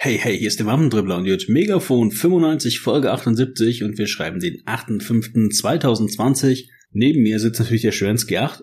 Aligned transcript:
Hey, 0.00 0.16
hey, 0.16 0.38
hier 0.38 0.46
ist 0.46 0.60
der 0.60 0.66
Wammendribbler 0.66 1.16
und 1.16 1.26
hört 1.26 1.48
Megafon 1.48 2.12
95 2.12 2.78
Folge 2.78 3.10
78 3.10 3.82
und 3.82 3.98
wir 3.98 4.06
schreiben 4.06 4.38
den 4.38 4.62
8.5.2020. 4.62 6.68
Neben 6.92 7.24
mir 7.24 7.40
sitzt 7.40 7.58
natürlich 7.58 7.82
der 7.82 7.90
Schwänski 7.90 8.36
8 8.36 8.62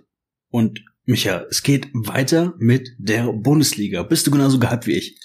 und 0.50 0.86
Micha, 1.04 1.46
es 1.50 1.62
geht 1.62 1.90
weiter 1.94 2.54
mit 2.58 2.88
der 3.00 3.34
Bundesliga. 3.34 4.04
Bist 4.04 4.26
du 4.26 4.32
genauso 4.32 4.60
gehypt 4.60 4.88
wie 4.88 4.96
ich? 4.96 5.20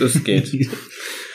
Das 0.00 0.24
geht. 0.24 0.52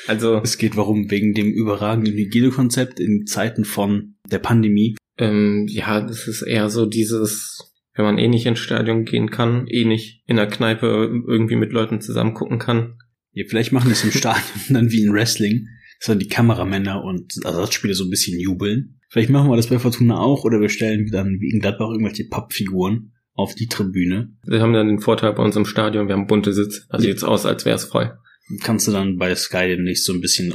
Also. 0.05 0.41
Es 0.43 0.57
geht 0.57 0.75
warum? 0.75 1.09
Wegen 1.09 1.33
dem 1.33 1.53
überragenden 1.53 2.13
Hygienekonzept 2.13 2.99
in 2.99 3.25
Zeiten 3.25 3.63
von 3.63 4.15
der 4.29 4.39
Pandemie. 4.39 4.97
Ähm, 5.17 5.65
ja, 5.69 6.01
das 6.01 6.27
ist 6.27 6.41
eher 6.41 6.69
so 6.69 6.85
dieses, 6.85 7.71
wenn 7.93 8.03
man 8.03 8.17
eh 8.17 8.27
nicht 8.27 8.45
ins 8.45 8.59
Stadion 8.59 9.05
gehen 9.05 9.31
kann, 9.31 9.65
eh 9.67 9.85
nicht 9.85 10.23
in 10.27 10.35
der 10.35 10.47
Kneipe 10.47 10.87
irgendwie 11.25 11.55
mit 11.55 11.71
Leuten 11.71 12.01
zusammen 12.01 12.33
gucken 12.33 12.59
kann, 12.59 12.97
ja, 13.33 13.45
vielleicht 13.47 13.71
machen 13.71 13.87
wir 13.87 13.93
es 13.93 14.03
im 14.03 14.11
Stadion 14.11 14.43
dann 14.69 14.91
wie 14.91 15.01
in 15.01 15.13
Wrestling, 15.13 15.67
dass 15.99 16.07
dann 16.07 16.19
die 16.19 16.27
Kameramänner 16.27 17.03
und 17.03 17.33
Ersatzspieler 17.43 17.93
so 17.93 18.05
ein 18.05 18.09
bisschen 18.09 18.39
jubeln. 18.39 18.99
Vielleicht 19.09 19.29
machen 19.29 19.49
wir 19.49 19.57
das 19.57 19.67
bei 19.67 19.79
Fortuna 19.79 20.17
auch 20.17 20.43
oder 20.43 20.59
wir 20.59 20.69
stellen 20.69 21.09
dann 21.11 21.39
wie 21.39 21.51
in 21.51 21.59
Gladbach 21.59 21.89
irgendwelche 21.91 22.25
Pappfiguren 22.25 23.11
auf 23.33 23.55
die 23.55 23.67
Tribüne. 23.67 24.31
Wir 24.45 24.61
haben 24.61 24.73
dann 24.73 24.87
den 24.87 24.99
Vorteil 24.99 25.33
bei 25.33 25.43
uns 25.43 25.55
im 25.55 25.65
Stadion, 25.65 26.07
wir 26.07 26.15
haben 26.15 26.27
bunte 26.27 26.53
Sitz. 26.53 26.85
Also 26.89 27.05
ja. 27.05 27.11
sieht's 27.11 27.23
aus, 27.23 27.45
als 27.45 27.65
wäre 27.65 27.75
es 27.75 27.85
frei. 27.85 28.13
Kannst 28.61 28.87
du 28.87 28.91
dann 28.91 29.17
bei 29.17 29.33
Sky 29.35 29.67
demnächst 29.67 30.05
so 30.05 30.13
ein 30.13 30.21
bisschen 30.21 30.53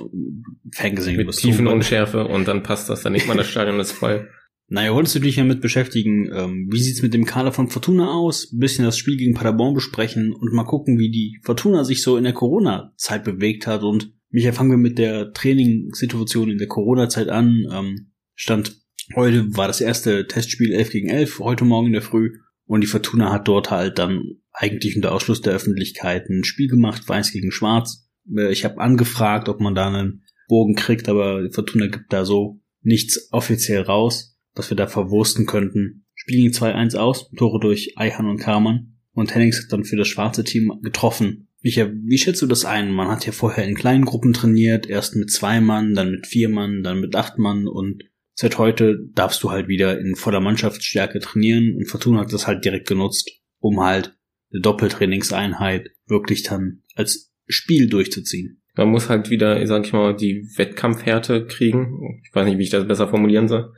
Fangesing 0.75 1.17
Mit 1.17 1.31
tiefen 1.33 1.67
Unschärfe 1.67 2.27
und 2.27 2.47
dann 2.47 2.63
passt 2.63 2.91
das, 2.91 3.03
dann 3.03 3.13
nicht 3.13 3.27
mal 3.27 3.37
das 3.37 3.47
Stadion 3.51 3.81
ist 3.81 3.93
frei. 3.93 4.27
Naja, 4.71 4.95
wolltest 4.95 5.15
du 5.15 5.21
dich 5.21 5.37
ja 5.37 5.45
mit 5.45 5.63
beschäftigen, 5.63 6.31
ähm, 6.31 6.69
wie 6.71 6.81
sieht's 6.81 7.01
mit 7.01 7.15
dem 7.15 7.25
Kader 7.25 7.53
von 7.53 7.69
Fortuna 7.69 8.13
aus? 8.13 8.53
Ein 8.53 8.59
bisschen 8.59 8.85
das 8.85 8.99
Spiel 8.99 9.17
gegen 9.17 9.33
Paderborn 9.33 9.75
besprechen 9.75 10.35
und 10.35 10.53
mal 10.53 10.65
gucken, 10.65 10.99
wie 10.99 11.11
die 11.11 11.41
Fortuna 11.43 11.85
sich 11.85 12.03
so 12.03 12.19
in 12.19 12.25
der 12.25 12.35
Corona-Zeit 12.35 13.25
bewegt 13.25 13.67
hat. 13.67 13.83
Und 13.83 14.13
Michael, 14.29 14.53
fangen 14.53 14.71
wir 14.71 14.77
mit 14.77 14.99
der 14.99 15.33
Trainingssituation 15.33 16.51
in 16.51 16.59
der 16.59 16.69
Corona-Zeit 16.69 17.31
an. 17.31 17.67
Ähm, 17.73 18.11
Stand 18.35 18.77
heute 19.17 19.57
war 19.57 19.69
das 19.69 19.81
erste 19.81 20.27
Testspiel 20.27 20.73
11 20.73 20.91
gegen 20.91 21.09
11, 21.09 21.39
heute 21.39 21.65
Morgen 21.65 21.87
in 21.87 21.95
der 21.95 22.03
Früh. 22.03 22.33
Und 22.67 22.83
die 22.83 22.89
Fortuna 22.89 23.33
hat 23.33 23.49
dort 23.49 23.71
halt 23.71 23.99
dann 23.99 24.23
eigentlich 24.53 24.97
unter 24.97 25.13
Ausschluss 25.15 25.41
der 25.41 25.55
Öffentlichkeit 25.55 26.29
ein 26.29 26.45
Spiel 26.45 26.69
gemacht, 26.69 27.09
weiß 27.09 27.33
gegen 27.33 27.53
schwarz. 27.53 28.07
Äh, 28.37 28.53
ich 28.53 28.67
habe 28.67 28.83
angefragt, 28.83 29.49
ob 29.49 29.61
man 29.61 29.75
da 29.75 29.89
einen 29.89 30.25
Bogen 30.47 30.75
kriegt, 30.75 31.09
aber 31.09 31.49
Fortuna 31.53 31.87
gibt 31.87 32.13
da 32.13 32.27
so 32.27 32.61
nichts 32.83 33.33
offiziell 33.33 33.81
raus 33.81 34.38
was 34.55 34.71
wir 34.71 34.77
da 34.77 34.87
verwursten 34.87 35.47
könnten. 35.47 36.05
Spielen 36.15 36.53
2-1 36.53 36.97
aus, 36.97 37.31
Tore 37.37 37.61
durch 37.61 37.95
Eihan 37.97 38.29
und 38.29 38.39
Karmann. 38.39 38.99
Und 39.13 39.35
Hennings 39.35 39.63
hat 39.63 39.73
dann 39.73 39.85
für 39.85 39.97
das 39.97 40.09
schwarze 40.09 40.45
Team 40.45 40.79
getroffen. 40.83 41.49
Micha, 41.63 41.91
wie 41.93 42.19
schätzt 42.19 42.41
du 42.41 42.47
das 42.47 42.65
ein? 42.65 42.93
Man 42.93 43.09
hat 43.09 43.27
ja 43.27 43.33
vorher 43.33 43.67
in 43.67 43.75
kleinen 43.75 44.05
Gruppen 44.05 44.33
trainiert, 44.33 44.89
erst 44.89 45.17
mit 45.17 45.31
zwei 45.31 45.61
Mann, 45.61 45.95
dann 45.95 46.13
mit 46.13 46.27
vier 46.27 46.49
Mann, 46.49 46.83
dann 46.83 47.01
mit 47.01 47.17
acht 47.17 47.39
Mann 47.39 47.67
und 47.67 48.05
seit 48.35 48.59
heute 48.59 48.99
darfst 49.15 49.43
du 49.43 49.51
halt 49.51 49.67
wieder 49.67 49.99
in 49.99 50.15
voller 50.15 50.41
Mannschaftsstärke 50.41 51.19
trainieren 51.19 51.75
und 51.75 51.87
Fortuna 51.87 52.21
hat 52.21 52.33
das 52.33 52.47
halt 52.47 52.65
direkt 52.65 52.87
genutzt, 52.87 53.31
um 53.59 53.81
halt 53.81 54.17
eine 54.53 54.61
Doppeltrainingseinheit 54.61 55.91
wirklich 56.07 56.45
dann 56.45 56.83
als 56.95 57.33
Spiel 57.49 57.89
durchzuziehen. 57.89 58.63
Man 58.77 58.91
muss 58.91 59.09
halt 59.09 59.29
wieder, 59.29 59.67
sag 59.67 59.85
ich 59.85 59.93
mal, 59.93 60.15
die 60.15 60.47
Wettkampfhärte 60.57 61.47
kriegen. 61.47 62.21
Ich 62.25 62.33
weiß 62.33 62.47
nicht, 62.47 62.59
wie 62.59 62.63
ich 62.63 62.71
das 62.71 62.87
besser 62.87 63.09
formulieren 63.09 63.49
soll. 63.49 63.73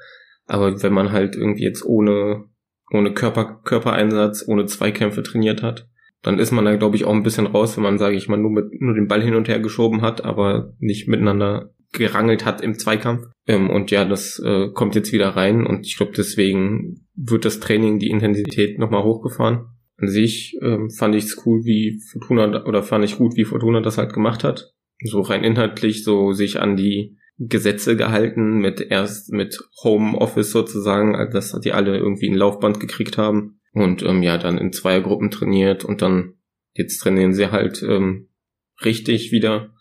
Aber 0.50 0.82
wenn 0.82 0.92
man 0.92 1.12
halt 1.12 1.36
irgendwie 1.36 1.62
jetzt 1.62 1.84
ohne, 1.84 2.44
ohne 2.90 3.14
Körper, 3.14 3.60
Körpereinsatz, 3.62 4.44
ohne 4.48 4.66
Zweikämpfe 4.66 5.22
trainiert 5.22 5.62
hat, 5.62 5.88
dann 6.22 6.40
ist 6.40 6.50
man 6.50 6.64
da, 6.64 6.74
glaube 6.74 6.96
ich, 6.96 7.04
auch 7.04 7.14
ein 7.14 7.22
bisschen 7.22 7.46
raus, 7.46 7.76
wenn 7.76 7.84
man, 7.84 7.98
sage 7.98 8.16
ich 8.16 8.28
mal, 8.28 8.36
nur 8.36 8.50
mit 8.50 8.80
nur 8.80 8.94
den 8.94 9.06
Ball 9.06 9.22
hin 9.22 9.36
und 9.36 9.46
her 9.46 9.60
geschoben 9.60 10.02
hat, 10.02 10.24
aber 10.24 10.74
nicht 10.80 11.06
miteinander 11.06 11.72
gerangelt 11.92 12.44
hat 12.44 12.62
im 12.62 12.74
Zweikampf. 12.74 13.28
Ähm, 13.46 13.70
und 13.70 13.92
ja, 13.92 14.04
das 14.04 14.42
äh, 14.44 14.70
kommt 14.74 14.96
jetzt 14.96 15.12
wieder 15.12 15.28
rein 15.28 15.64
und 15.64 15.86
ich 15.86 15.96
glaube, 15.96 16.12
deswegen 16.16 17.06
wird 17.14 17.44
das 17.44 17.60
Training, 17.60 18.00
die 18.00 18.10
Intensität 18.10 18.80
nochmal 18.80 19.04
hochgefahren. 19.04 19.66
An 19.98 20.08
sich 20.08 20.58
ähm, 20.62 20.90
fand 20.90 21.14
ich 21.14 21.24
es 21.24 21.46
cool, 21.46 21.60
wie 21.62 22.00
Fortuna, 22.10 22.64
oder 22.64 22.82
fand 22.82 23.04
ich 23.04 23.18
gut, 23.18 23.36
wie 23.36 23.44
Fortuna 23.44 23.80
das 23.80 23.98
halt 23.98 24.12
gemacht 24.12 24.42
hat. 24.42 24.72
So 25.04 25.20
rein 25.20 25.44
inhaltlich, 25.44 26.02
so 26.02 26.32
sich 26.32 26.58
an 26.58 26.76
die 26.76 27.19
Gesetze 27.42 27.96
gehalten 27.96 28.58
mit 28.58 28.80
erst 28.82 29.32
mit 29.32 29.58
Home 29.82 30.16
Office 30.18 30.52
sozusagen, 30.52 31.12
dass 31.32 31.58
die 31.60 31.72
alle 31.72 31.96
irgendwie 31.96 32.28
ein 32.28 32.36
Laufband 32.36 32.80
gekriegt 32.80 33.16
haben 33.16 33.60
und 33.72 34.02
ähm, 34.02 34.22
ja 34.22 34.36
dann 34.36 34.58
in 34.58 34.72
zwei 34.72 35.00
Gruppen 35.00 35.30
trainiert 35.30 35.82
und 35.82 36.02
dann 36.02 36.34
jetzt 36.74 36.98
trainieren 36.98 37.32
sie 37.32 37.50
halt 37.50 37.82
ähm, 37.82 38.28
richtig 38.84 39.32
wieder 39.32 39.72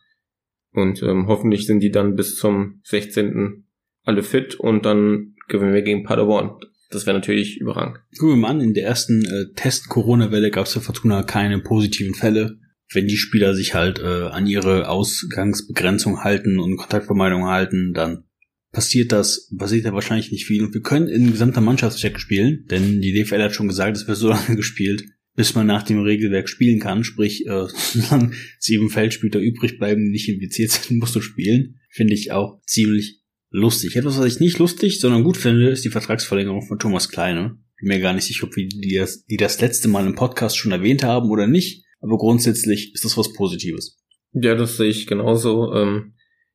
und 0.72 1.04
ähm, 1.04 1.28
hoffentlich 1.28 1.66
sind 1.66 1.82
die 1.82 1.92
dann 1.92 2.16
bis 2.16 2.38
zum 2.38 2.80
16. 2.86 3.66
alle 4.04 4.24
fit 4.24 4.56
und 4.56 4.86
dann 4.86 5.36
gewinnen 5.50 5.74
wir 5.74 5.82
gegen 5.82 6.04
Paderborn. 6.04 6.62
Das 6.92 7.06
wäre 7.06 7.18
natürlich 7.18 7.60
überragend. 7.60 8.00
Gucken 8.18 8.36
wir 8.36 8.42
mal 8.42 8.50
an, 8.50 8.62
in 8.62 8.74
der 8.74 8.86
ersten 8.86 9.26
äh, 9.26 9.54
Test-Corona-Welle 9.56 10.50
gab 10.50 10.66
es 10.66 10.74
für 10.74 10.82
Fortuna 10.82 11.24
keine 11.24 11.60
positiven 11.60 12.16
Fälle 12.16 12.58
wenn 12.92 13.08
die 13.08 13.18
Spieler 13.18 13.54
sich 13.54 13.74
halt 13.74 14.00
äh, 14.00 14.28
an 14.28 14.48
ihre 14.48 14.90
Ausgangsbegrenzung 14.90 16.24
halten 16.24 16.60
und 16.60 16.78
Kontaktvermeidung 16.78 17.46
halten, 17.46 17.94
dann 17.94 18.24
passiert 18.72 19.12
das, 19.12 19.50
passiert 19.58 19.86
ja 19.86 19.94
wahrscheinlich 19.94 20.32
nicht 20.32 20.46
viel. 20.46 20.64
Und 20.64 20.74
wir 20.74 20.82
können 20.82 21.08
in 21.08 21.32
gesamter 21.32 21.62
Mannschaftscheck 21.62 22.20
spielen, 22.20 22.66
denn 22.70 23.02
die 23.02 23.14
DFL 23.14 23.44
hat 23.44 23.54
schon 23.54 23.68
gesagt, 23.68 23.98
es 23.98 24.08
wird 24.08 24.18
so 24.18 24.30
lange 24.30 24.56
gespielt, 24.56 25.04
bis 25.36 25.56
man 25.56 25.68
nach 25.68 25.84
dem 25.84 26.02
Regelwerk 26.02 26.50
spielen 26.50 26.80
kann. 26.80 27.04
Sprich, 27.04 27.46
äh, 27.46 27.68
solange 27.94 28.32
sieben 28.60 28.90
Feldspieler 28.90 29.40
übrig 29.40 29.78
bleiben, 29.78 30.04
die 30.06 30.12
nicht 30.12 30.30
infiziert 30.30 30.72
sind, 30.72 31.00
musst 31.00 31.16
du 31.16 31.22
spielen. 31.22 31.80
Finde 31.90 32.14
ich 32.14 32.32
auch 32.32 32.62
ziemlich 32.66 33.22
lustig. 33.52 33.96
Etwas, 33.96 34.18
was 34.18 34.34
ich 34.34 34.40
nicht 34.40 34.60
lustig, 34.60 35.00
sondern 35.00 35.24
gut 35.24 35.38
finde, 35.38 35.70
ist 35.70 35.86
die 35.86 35.90
Vertragsverlängerung 35.90 36.68
von 36.68 36.80
Thomas 36.80 37.10
Kleine. 37.10 37.58
Bin 37.80 37.88
mir 37.88 38.00
gar 38.00 38.14
nicht 38.14 38.26
sicher, 38.26 38.46
ob 38.46 38.56
wir 38.56 38.68
die 38.68 38.96
das, 38.96 39.26
die 39.26 39.38
das 39.38 39.62
letzte 39.62 39.88
Mal 39.88 40.06
im 40.06 40.16
Podcast 40.16 40.58
schon 40.58 40.72
erwähnt 40.72 41.04
haben 41.04 41.30
oder 41.30 41.48
nicht. 41.48 41.86
Aber 42.02 42.18
grundsätzlich 42.18 42.94
ist 42.94 43.06
das 43.06 43.18
was 43.18 43.34
Positives. 43.34 43.98
Ja, 44.32 44.56
das 44.56 44.78
sehe 44.78 44.90
ich 44.90 45.08
genauso. 45.08 45.74
Ähm, 45.74 46.14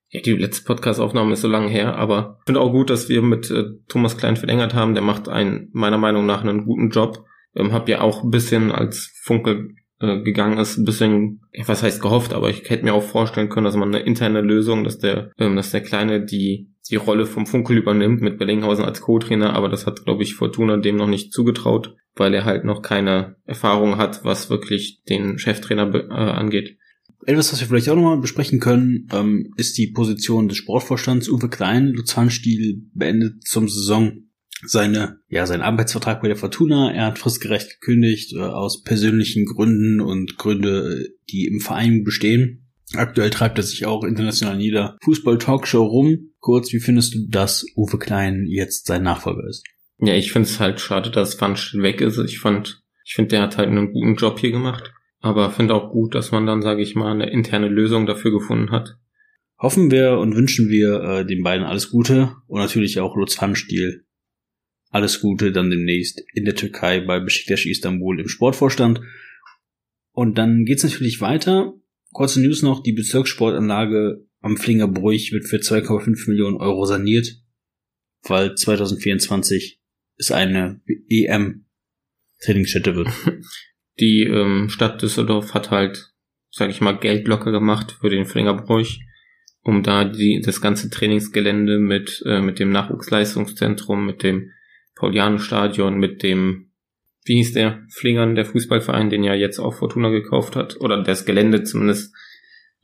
ja, 0.09 0.21
die 0.21 0.33
letzte 0.33 0.65
Podcast-Aufnahme 0.65 1.33
ist 1.33 1.41
so 1.41 1.49
lange 1.49 1.69
her, 1.69 1.97
aber 1.97 2.39
ich 2.41 2.47
finde 2.47 2.61
auch 2.61 2.71
gut, 2.71 2.89
dass 2.91 3.09
wir 3.09 3.21
mit 3.21 3.51
äh, 3.51 3.65
Thomas 3.89 4.17
Klein 4.17 4.37
verlängert 4.37 4.75
haben. 4.75 4.95
Der 4.95 5.03
macht 5.03 5.29
einen, 5.29 5.71
meiner 5.73 5.99
Meinung 5.99 6.25
nach, 6.27 6.43
einen 6.43 6.65
guten 6.65 6.91
Job. 6.91 7.25
Ähm, 7.57 7.73
hab 7.73 7.89
ja 7.89 8.01
auch 8.01 8.23
ein 8.23 8.31
bisschen, 8.31 8.71
als 8.71 9.13
Funke 9.23 9.71
äh, 10.01 10.23
gegangen 10.23 10.59
ist, 10.59 10.77
ein 10.77 10.85
bisschen, 10.85 11.41
was 11.67 11.83
heißt 11.83 12.03
gehofft, 12.03 12.33
aber 12.33 12.51
ich 12.51 12.69
hätte 12.69 12.85
mir 12.85 12.95
auch 12.95 13.03
vorstellen 13.03 13.49
können, 13.49 13.65
dass 13.65 13.77
man 13.77 13.95
eine 13.95 14.05
interne 14.05 14.41
Lösung, 14.41 14.85
dass 14.85 14.99
der, 14.99 15.31
ähm, 15.39 15.57
dass 15.57 15.71
der 15.71 15.83
Kleine 15.83 16.25
die 16.25 16.75
die 16.91 16.97
Rolle 16.97 17.27
vom 17.27 17.47
Funkel 17.47 17.79
übernimmt 17.79 18.21
mit 18.21 18.39
Bellinghausen 18.39 18.85
als 18.85 19.01
Co-Trainer, 19.01 19.55
aber 19.55 19.69
das 19.69 19.87
hat, 19.87 20.05
glaube 20.05 20.23
ich, 20.23 20.35
Fortuna 20.35 20.77
dem 20.77 20.97
noch 20.97 21.07
nicht 21.07 21.33
zugetraut, 21.33 21.95
weil 22.15 22.35
er 22.35 22.45
halt 22.45 22.65
noch 22.65 22.83
keine 22.83 23.37
Erfahrung 23.45 23.97
hat, 23.97 24.25
was 24.25 24.51
wirklich 24.51 25.03
den 25.09 25.39
Cheftrainer 25.39 25.93
äh, 25.95 26.13
angeht. 26.13 26.77
Etwas, 27.27 27.53
was 27.53 27.61
wir 27.61 27.69
vielleicht 27.69 27.89
auch 27.89 27.97
nochmal 27.97 28.21
besprechen 28.21 28.61
können, 28.61 29.09
ähm, 29.13 29.55
ist 29.57 29.79
die 29.79 29.93
Position 29.93 30.49
des 30.49 30.59
Sportvorstands. 30.59 31.31
Uwe 31.31 31.49
Klein, 31.49 31.89
Luzanstiel, 31.89 32.83
beendet 32.93 33.45
zum 33.45 33.67
Saison 33.67 34.25
seine, 34.63 35.19
ja, 35.29 35.47
seinen 35.47 35.63
Arbeitsvertrag 35.63 36.23
bei 36.23 36.29
der 36.29 36.37
Fortuna. 36.37 36.93
Er 36.93 37.07
hat 37.07 37.19
fristgerecht 37.19 37.81
gekündigt, 37.81 38.33
äh, 38.35 38.41
aus 38.41 38.83
persönlichen 38.83 39.47
Gründen 39.47 40.01
und 40.01 40.37
Gründe, 40.37 41.09
die 41.31 41.47
im 41.47 41.61
Verein 41.61 42.05
bestehen. 42.05 42.67
Aktuell 42.95 43.31
treibt 43.31 43.59
er 43.59 43.65
sich 43.65 43.87
auch 43.87 44.05
international 44.05 44.57
nieder. 44.57 44.97
Fußball-Talkshow 45.03 45.83
rum. 45.83 46.31
Kurz, 46.39 46.73
wie 46.73 46.81
findest 46.81 47.15
du, 47.15 47.27
dass 47.29 47.65
Uwe 47.77 47.99
Klein 47.99 48.47
jetzt 48.47 48.87
sein 48.87 49.03
Nachfolger 49.03 49.49
ist? 49.49 49.65
Ja, 49.99 50.15
ich 50.15 50.33
finde 50.33 50.49
es 50.49 50.61
halt 50.61 50.81
schade, 50.81 51.11
dass 51.11 51.35
Pfannstiel 51.35 51.83
weg 51.83 52.01
ist. 52.01 52.19
Ich 52.19 52.39
fand, 52.39 52.83
ich 53.05 53.15
finde, 53.15 53.31
der 53.31 53.43
hat 53.43 53.57
halt 53.57 53.69
einen 53.69 53.93
guten 53.93 54.15
Job 54.17 54.39
hier 54.39 54.53
gemacht. 54.53 54.93
Aber 55.21 55.51
finde 55.51 55.75
auch 55.75 55.91
gut, 55.91 56.15
dass 56.15 56.33
man 56.33 56.47
dann, 56.47 56.61
sage 56.61 56.83
ich 56.83 56.95
mal, 56.95 57.11
eine 57.11 57.31
interne 57.31 57.69
Lösung 57.69 58.05
dafür 58.05 58.31
gefunden 58.31 58.71
hat. 58.71 58.99
Hoffen 59.59 59.91
wir 59.91 60.19
und 60.19 60.37
wünschen 60.37 60.69
wir 60.69 61.01
äh, 61.01 61.27
den 61.27 61.43
beiden 61.43 61.65
alles 61.65 61.91
Gute 61.91 62.37
und 62.47 62.61
natürlich 62.61 63.01
auch 63.01 63.17
Lutz 63.17 63.35
Pfannstiel 63.35 64.05
alles 64.95 65.21
Gute 65.21 65.53
dann 65.53 65.71
demnächst 65.71 66.23
in 66.33 66.45
der 66.45 66.55
Türkei 66.55 67.01
bei 67.01 67.21
Besiktas 67.21 67.67
Istanbul 67.67 68.21
im 68.21 68.29
Sportvorstand. 68.29 69.01
Und 70.13 70.39
dann 70.39 70.65
geht's 70.65 70.85
natürlich 70.85 71.21
weiter 71.21 71.75
Kurze 72.15 72.41
News 72.41 72.63
noch, 72.63 72.81
die 72.81 72.93
Bezirkssportanlage 72.93 74.25
am 74.41 74.57
Flingerbruch 74.57 75.33
wird 75.33 75.49
für 75.49 75.57
2,5 75.57 76.31
Millionen 76.31 76.57
Euro 76.59 76.87
saniert, 76.87 77.43
weil 78.23 78.55
2024 78.55 79.81
ist 80.17 80.31
eine 80.31 80.81
EM-Trainingsstätte 81.11 82.95
wird. 82.95 83.09
Die 83.99 84.23
ähm, 84.23 84.69
Stadt 84.71 85.03
Düsseldorf 85.03 85.55
hat 85.55 85.73
halt, 85.73 86.13
sag 86.51 86.71
ich 86.71 86.81
mal, 86.81 86.99
Geld 86.99 87.27
locker 87.27 87.51
gemacht 87.51 87.97
für 88.01 88.11
den 88.11 88.27
Flingerbruch, 88.27 88.87
um 89.63 89.83
da 89.83 90.05
die, 90.05 90.41
das 90.45 90.61
ganze 90.61 90.91
Trainingsgelände 90.91 91.81
mit, 91.81 92.23
äh, 92.27 92.41
mit 92.41 92.61
dem 92.61 92.71
Nachwuchsleistungszentrum, 92.71 94.07
mit 94.07 94.23
dem 94.23 94.53
Paulianenstadion, 94.95 95.99
mit 95.99 96.23
dem 96.23 96.71
wie 97.25 97.37
hieß 97.37 97.55
der, 97.55 97.83
Flingern, 97.89 98.35
der 98.35 98.45
Fußballverein, 98.45 99.11
den 99.11 99.25
ja 99.25 99.35
jetzt 99.35 99.59
auch 99.59 99.75
Fortuna 99.75 100.11
gekauft 100.11 100.57
hat, 100.57 100.81
oder 100.81 101.03
das 101.03 101.25
Gelände 101.25 101.63
zumindest 101.63 102.15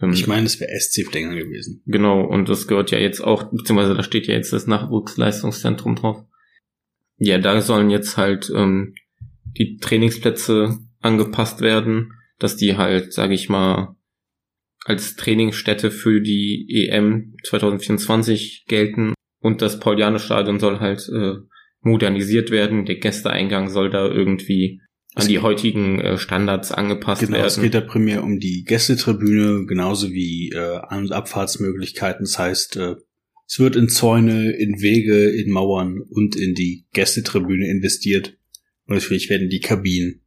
Ähm, 0.00 0.12
Ich 0.12 0.26
meine, 0.26 0.46
es 0.46 0.58
wäre 0.58 0.70
SC 0.78 1.06
Flinger 1.06 1.34
gewesen. 1.34 1.82
Genau, 1.86 2.22
und 2.22 2.48
das 2.48 2.66
gehört 2.66 2.90
ja 2.90 2.98
jetzt 2.98 3.20
auch, 3.20 3.50
beziehungsweise 3.50 3.94
da 3.94 4.02
steht 4.02 4.26
ja 4.26 4.34
jetzt 4.34 4.52
das 4.52 4.66
Nachwuchsleistungszentrum 4.66 5.96
drauf. 5.96 6.24
Ja, 7.18 7.36
da 7.36 7.60
sollen 7.60 7.90
jetzt 7.90 8.16
halt 8.16 8.50
ähm, 8.54 8.94
die 9.44 9.76
Trainingsplätze 9.76 10.78
angepasst 11.00 11.60
werden, 11.60 12.14
dass 12.38 12.56
die 12.56 12.78
halt, 12.78 13.12
sage 13.12 13.34
ich 13.34 13.50
mal, 13.50 13.94
als 14.86 15.16
Trainingsstätte 15.16 15.90
für 15.90 16.22
die 16.22 16.88
EM 16.88 17.36
2024 17.44 18.64
gelten 18.66 19.12
und 19.40 19.60
das 19.60 19.78
Pauliane-Stadion 19.78 20.58
soll 20.58 20.80
halt 20.80 21.06
äh, 21.10 21.34
modernisiert 21.82 22.50
werden. 22.50 22.84
Der 22.84 22.96
Gästeeingang 22.96 23.68
soll 23.70 23.90
da 23.90 24.06
irgendwie 24.06 24.80
an 25.14 25.26
die 25.26 25.40
heutigen 25.40 26.00
äh, 26.00 26.18
Standards 26.18 26.70
angepasst 26.72 27.22
Genau, 27.22 27.34
werden. 27.38 27.46
es 27.46 27.60
geht 27.60 27.74
ja 27.74 27.80
primär 27.80 28.22
um 28.22 28.38
die 28.38 28.62
Gästetribüne, 28.64 29.66
genauso 29.66 30.12
wie 30.12 30.50
äh, 30.54 30.76
An- 30.88 31.04
und 31.04 31.12
Abfahrtsmöglichkeiten. 31.12 32.24
Das 32.24 32.38
heißt, 32.38 32.76
äh, 32.76 32.94
es 33.46 33.58
wird 33.58 33.74
in 33.74 33.88
Zäune, 33.88 34.52
in 34.52 34.80
Wege, 34.80 35.28
in 35.30 35.50
Mauern 35.50 35.98
und 36.08 36.36
in 36.36 36.54
die 36.54 36.86
Gästetribüne 36.92 37.68
investiert. 37.68 38.36
Und 38.86 38.94
natürlich 38.94 39.28
werden 39.28 39.48
die 39.48 39.58
Kabinen 39.60 40.20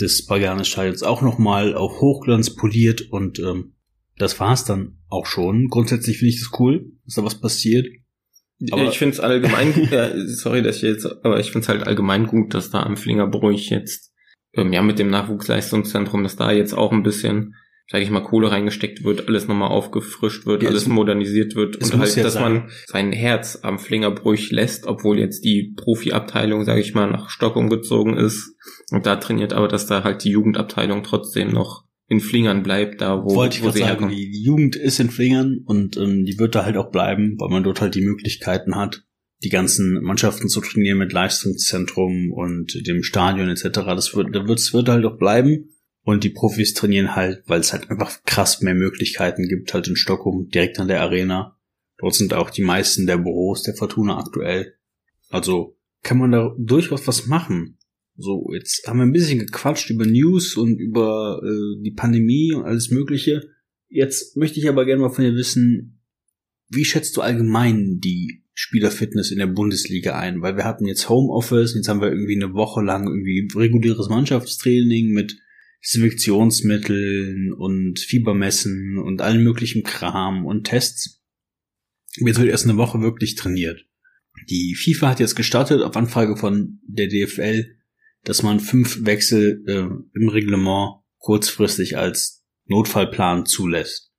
des 0.00 0.24
Paganes-Stadions 0.24 1.02
auch 1.02 1.20
nochmal 1.20 1.74
auf 1.74 2.00
Hochglanz 2.00 2.54
poliert 2.56 3.02
und 3.10 3.38
ähm, 3.38 3.74
das 4.16 4.40
war's 4.40 4.64
dann 4.64 4.96
auch 5.08 5.26
schon. 5.26 5.68
Grundsätzlich 5.68 6.18
finde 6.18 6.30
ich 6.34 6.40
das 6.40 6.58
cool, 6.58 6.92
dass 7.04 7.16
da 7.16 7.24
was 7.24 7.38
passiert. 7.40 7.86
Aber- 8.70 8.84
ich 8.84 8.98
finde 8.98 9.14
es 9.14 9.20
allgemein, 9.20 9.72
ja, 9.90 10.10
sorry, 10.26 10.62
dass 10.62 10.76
ich 10.76 10.82
jetzt, 10.82 11.06
aber 11.24 11.40
ich 11.40 11.50
finde 11.50 11.64
es 11.64 11.68
halt 11.68 11.86
allgemein 11.86 12.26
gut, 12.26 12.54
dass 12.54 12.70
da 12.70 12.82
am 12.82 12.96
Flingerbruch 12.96 13.50
jetzt, 13.52 14.12
ähm, 14.54 14.72
ja, 14.72 14.82
mit 14.82 14.98
dem 14.98 15.08
Nachwuchsleistungszentrum, 15.10 16.22
dass 16.22 16.36
da 16.36 16.52
jetzt 16.52 16.74
auch 16.74 16.92
ein 16.92 17.02
bisschen, 17.02 17.54
sage 17.90 18.04
ich 18.04 18.10
mal, 18.10 18.22
Kohle 18.22 18.50
reingesteckt 18.50 19.02
wird, 19.04 19.26
alles 19.28 19.48
nochmal 19.48 19.70
aufgefrischt 19.70 20.46
wird, 20.46 20.62
Ja, 20.62 20.68
alles 20.68 20.82
es- 20.82 20.88
modernisiert 20.88 21.54
wird 21.54 21.76
und 21.76 21.98
halt, 21.98 22.16
ja 22.16 22.22
dass 22.22 22.34
sein. 22.34 22.42
man 22.42 22.70
sein 22.86 23.12
Herz 23.12 23.58
am 23.62 23.78
Flingerbruch 23.78 24.36
lässt, 24.50 24.86
obwohl 24.86 25.18
jetzt 25.18 25.44
die 25.44 25.74
Profiabteilung, 25.76 26.64
sage 26.64 26.80
ich 26.80 26.94
mal, 26.94 27.10
nach 27.10 27.30
Stock 27.30 27.56
umgezogen 27.56 28.16
ist 28.16 28.54
und 28.92 29.06
da 29.06 29.16
trainiert, 29.16 29.52
aber 29.52 29.68
dass 29.68 29.86
da 29.86 30.04
halt 30.04 30.22
die 30.24 30.30
Jugendabteilung 30.30 31.02
trotzdem 31.02 31.50
noch 31.50 31.84
in 32.10 32.20
Flingern 32.20 32.64
bleibt, 32.64 33.00
da 33.00 33.24
wo, 33.24 33.36
Wollte 33.36 33.56
ich 33.56 33.62
wo 33.62 33.66
gerade 33.66 33.78
sie 33.78 33.84
sagen, 33.84 33.90
herkommen. 34.10 34.16
die, 34.16 34.42
Jugend 34.42 34.74
ist 34.74 34.98
in 34.98 35.10
Flingern 35.10 35.60
und 35.64 35.96
ähm, 35.96 36.24
die 36.24 36.40
wird 36.40 36.56
da 36.56 36.64
halt 36.64 36.76
auch 36.76 36.90
bleiben, 36.90 37.36
weil 37.38 37.50
man 37.50 37.62
dort 37.62 37.80
halt 37.80 37.94
die 37.94 38.00
Möglichkeiten 38.02 38.74
hat, 38.74 39.04
die 39.44 39.48
ganzen 39.48 40.02
Mannschaften 40.02 40.48
zu 40.48 40.60
trainieren 40.60 40.98
mit 40.98 41.12
Leistungszentrum 41.12 42.32
und 42.32 42.84
dem 42.86 43.04
Stadion 43.04 43.48
etc. 43.48 43.62
Das 43.86 44.16
wird, 44.16 44.34
da 44.34 44.48
wird, 44.48 44.58
es 44.58 44.74
wird 44.74 44.88
halt 44.88 45.04
auch 45.06 45.18
bleiben. 45.18 45.70
Und 46.02 46.24
die 46.24 46.30
Profis 46.30 46.74
trainieren 46.74 47.14
halt, 47.14 47.44
weil 47.46 47.60
es 47.60 47.72
halt 47.72 47.88
einfach 47.90 48.24
krass 48.24 48.60
mehr 48.60 48.74
Möglichkeiten 48.74 49.46
gibt, 49.46 49.72
halt 49.72 49.86
in 49.86 49.94
Stockholm, 49.96 50.48
direkt 50.48 50.80
an 50.80 50.88
der 50.88 51.02
Arena. 51.02 51.56
Dort 51.98 52.14
sind 52.14 52.34
auch 52.34 52.50
die 52.50 52.62
meisten 52.62 53.06
der 53.06 53.18
Büros 53.18 53.62
der 53.62 53.74
Fortuna 53.74 54.18
aktuell. 54.18 54.74
Also 55.28 55.76
kann 56.02 56.18
man 56.18 56.32
da 56.32 56.56
durchaus 56.58 57.06
was 57.06 57.26
machen. 57.26 57.78
So, 58.22 58.50
jetzt 58.52 58.86
haben 58.86 58.98
wir 58.98 59.06
ein 59.06 59.12
bisschen 59.12 59.38
gequatscht 59.38 59.88
über 59.88 60.04
News 60.04 60.56
und 60.56 60.78
über 60.78 61.40
äh, 61.42 61.82
die 61.82 61.92
Pandemie 61.92 62.52
und 62.52 62.64
alles 62.64 62.90
Mögliche. 62.90 63.48
Jetzt 63.88 64.36
möchte 64.36 64.60
ich 64.60 64.68
aber 64.68 64.84
gerne 64.84 65.00
mal 65.00 65.10
von 65.10 65.24
dir 65.24 65.34
wissen, 65.34 66.02
wie 66.68 66.84
schätzt 66.84 67.16
du 67.16 67.22
allgemein 67.22 67.98
die 67.98 68.44
Spielerfitness 68.52 69.30
in 69.30 69.38
der 69.38 69.46
Bundesliga 69.46 70.18
ein? 70.18 70.42
Weil 70.42 70.56
wir 70.56 70.64
hatten 70.64 70.86
jetzt 70.86 71.08
Homeoffice, 71.08 71.74
jetzt 71.74 71.88
haben 71.88 72.02
wir 72.02 72.10
irgendwie 72.10 72.36
eine 72.36 72.52
Woche 72.52 72.82
lang 72.82 73.06
irgendwie 73.06 73.48
reguläres 73.54 74.10
Mannschaftstraining 74.10 75.12
mit 75.12 75.38
Desinfektionsmitteln 75.82 77.54
und 77.54 77.98
Fiebermessen 78.00 78.98
und 78.98 79.22
allen 79.22 79.42
möglichen 79.42 79.82
Kram 79.82 80.44
und 80.44 80.64
Tests. 80.64 81.22
Jetzt 82.16 82.38
wird 82.38 82.50
erst 82.50 82.64
eine 82.68 82.76
Woche 82.76 83.00
wirklich 83.00 83.34
trainiert. 83.34 83.86
Die 84.50 84.74
FIFA 84.74 85.10
hat 85.10 85.20
jetzt 85.20 85.36
gestartet 85.36 85.80
auf 85.80 85.96
Anfrage 85.96 86.36
von 86.36 86.80
der 86.86 87.08
DFL, 87.08 87.79
dass 88.24 88.42
man 88.42 88.60
fünf 88.60 89.04
Wechsel 89.04 89.62
äh, 89.66 90.18
im 90.18 90.28
Reglement 90.28 91.00
kurzfristig 91.18 91.96
als 91.96 92.44
Notfallplan 92.66 93.46
zulässt. 93.46 94.10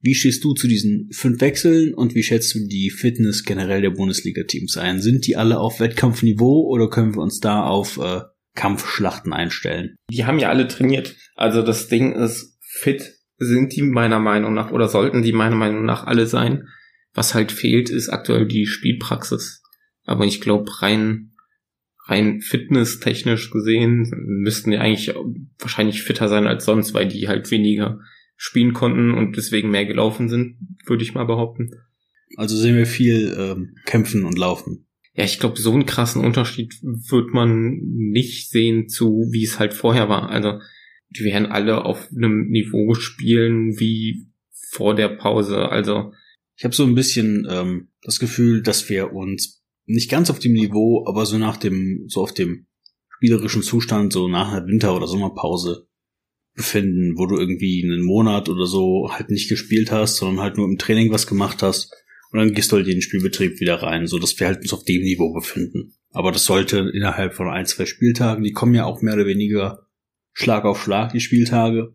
Wie 0.00 0.14
stehst 0.16 0.42
du 0.42 0.52
zu 0.54 0.66
diesen 0.66 1.08
fünf 1.12 1.40
Wechseln 1.40 1.94
und 1.94 2.14
wie 2.16 2.24
schätzt 2.24 2.54
du 2.54 2.66
die 2.66 2.90
Fitness 2.90 3.44
generell 3.44 3.82
der 3.82 3.90
Bundesliga-Teams 3.90 4.76
ein? 4.76 5.00
Sind 5.00 5.26
die 5.26 5.36
alle 5.36 5.60
auf 5.60 5.78
Wettkampfniveau 5.78 6.66
oder 6.68 6.90
können 6.90 7.14
wir 7.14 7.22
uns 7.22 7.38
da 7.38 7.64
auf 7.64 7.98
äh, 7.98 8.22
Kampfschlachten 8.54 9.32
einstellen? 9.32 9.96
die 10.10 10.24
haben 10.24 10.40
ja 10.40 10.48
alle 10.48 10.66
trainiert. 10.66 11.14
Also 11.36 11.62
das 11.62 11.88
Ding 11.88 12.12
ist, 12.14 12.58
fit 12.60 13.14
sind 13.38 13.74
die 13.74 13.82
meiner 13.82 14.18
Meinung 14.18 14.54
nach 14.54 14.72
oder 14.72 14.88
sollten 14.88 15.22
die 15.22 15.32
meiner 15.32 15.56
Meinung 15.56 15.84
nach 15.84 16.04
alle 16.04 16.26
sein. 16.26 16.66
Was 17.14 17.34
halt 17.34 17.52
fehlt, 17.52 17.88
ist 17.90 18.08
aktuell 18.08 18.46
die 18.46 18.66
Spielpraxis. 18.66 19.62
Aber 20.04 20.24
ich 20.24 20.40
glaube, 20.40 20.70
rein, 20.82 21.31
rein 22.12 22.40
fitnesstechnisch 22.40 23.50
gesehen 23.50 24.10
müssten 24.26 24.70
die 24.70 24.78
eigentlich 24.78 25.14
wahrscheinlich 25.58 26.02
fitter 26.02 26.28
sein 26.28 26.46
als 26.46 26.64
sonst, 26.64 26.94
weil 26.94 27.08
die 27.08 27.28
halt 27.28 27.50
weniger 27.50 28.00
spielen 28.36 28.74
konnten 28.74 29.12
und 29.12 29.36
deswegen 29.36 29.70
mehr 29.70 29.86
gelaufen 29.86 30.28
sind, 30.28 30.58
würde 30.84 31.02
ich 31.04 31.14
mal 31.14 31.24
behaupten. 31.24 31.70
Also 32.36 32.56
sehen 32.56 32.76
wir 32.76 32.86
viel 32.86 33.34
ähm, 33.38 33.76
Kämpfen 33.86 34.24
und 34.24 34.38
Laufen. 34.38 34.86
Ja, 35.14 35.24
ich 35.24 35.38
glaube, 35.38 35.60
so 35.60 35.72
einen 35.72 35.86
krassen 35.86 36.24
Unterschied 36.24 36.74
wird 36.82 37.34
man 37.34 37.78
nicht 37.82 38.50
sehen 38.50 38.88
zu, 38.88 39.28
wie 39.30 39.44
es 39.44 39.58
halt 39.58 39.74
vorher 39.74 40.08
war. 40.08 40.30
Also, 40.30 40.58
die 41.10 41.24
werden 41.24 41.46
alle 41.46 41.84
auf 41.84 42.08
einem 42.10 42.48
Niveau 42.48 42.94
spielen 42.94 43.78
wie 43.78 44.26
vor 44.70 44.94
der 44.94 45.08
Pause. 45.08 45.68
Also, 45.68 46.12
Ich 46.56 46.64
habe 46.64 46.74
so 46.74 46.84
ein 46.84 46.94
bisschen 46.94 47.46
ähm, 47.50 47.88
das 48.02 48.18
Gefühl, 48.20 48.62
dass 48.62 48.88
wir 48.88 49.12
uns 49.12 49.61
nicht 49.86 50.10
ganz 50.10 50.30
auf 50.30 50.38
dem 50.38 50.52
Niveau, 50.52 51.04
aber 51.06 51.26
so 51.26 51.38
nach 51.38 51.56
dem, 51.56 52.04
so 52.08 52.22
auf 52.22 52.32
dem 52.32 52.66
spielerischen 53.16 53.62
Zustand, 53.62 54.12
so 54.12 54.28
nach 54.28 54.52
einer 54.52 54.66
Winter- 54.66 54.96
oder 54.96 55.06
Sommerpause 55.06 55.86
befinden, 56.54 57.14
wo 57.16 57.26
du 57.26 57.36
irgendwie 57.36 57.82
einen 57.84 58.04
Monat 58.04 58.48
oder 58.48 58.66
so 58.66 59.10
halt 59.10 59.30
nicht 59.30 59.48
gespielt 59.48 59.90
hast, 59.90 60.16
sondern 60.16 60.42
halt 60.42 60.56
nur 60.56 60.66
im 60.66 60.78
Training 60.78 61.10
was 61.10 61.26
gemacht 61.26 61.62
hast 61.62 61.92
und 62.32 62.38
dann 62.38 62.54
gehst 62.54 62.72
du 62.72 62.76
halt 62.76 62.86
in 62.86 62.94
den 62.94 63.02
Spielbetrieb 63.02 63.60
wieder 63.60 63.82
rein, 63.82 64.06
so 64.06 64.18
dass 64.18 64.38
wir 64.40 64.46
halt 64.46 64.62
uns 64.62 64.72
auf 64.72 64.84
dem 64.84 65.02
Niveau 65.02 65.32
befinden. 65.34 65.94
Aber 66.10 66.32
das 66.32 66.44
sollte 66.44 66.90
innerhalb 66.92 67.34
von 67.34 67.48
ein, 67.48 67.66
zwei 67.66 67.84
Spieltagen, 67.84 68.42
die 68.42 68.52
kommen 68.52 68.74
ja 68.74 68.86
auch 68.86 69.02
mehr 69.02 69.14
oder 69.14 69.26
weniger 69.26 69.86
Schlag 70.32 70.64
auf 70.64 70.82
Schlag, 70.82 71.12
die 71.12 71.20
Spieltage, 71.20 71.94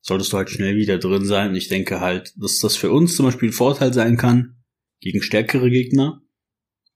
solltest 0.00 0.32
du 0.32 0.38
halt 0.38 0.48
schnell 0.48 0.76
wieder 0.76 0.98
drin 0.98 1.26
sein. 1.26 1.50
Und 1.50 1.56
ich 1.56 1.68
denke 1.68 2.00
halt, 2.00 2.32
dass 2.38 2.58
das 2.60 2.76
für 2.76 2.90
uns 2.90 3.14
zum 3.14 3.26
Beispiel 3.26 3.50
ein 3.50 3.54
Vorteil 3.54 3.92
sein 3.92 4.16
kann 4.16 4.56
gegen 5.00 5.22
stärkere 5.22 5.68
Gegner, 5.68 6.22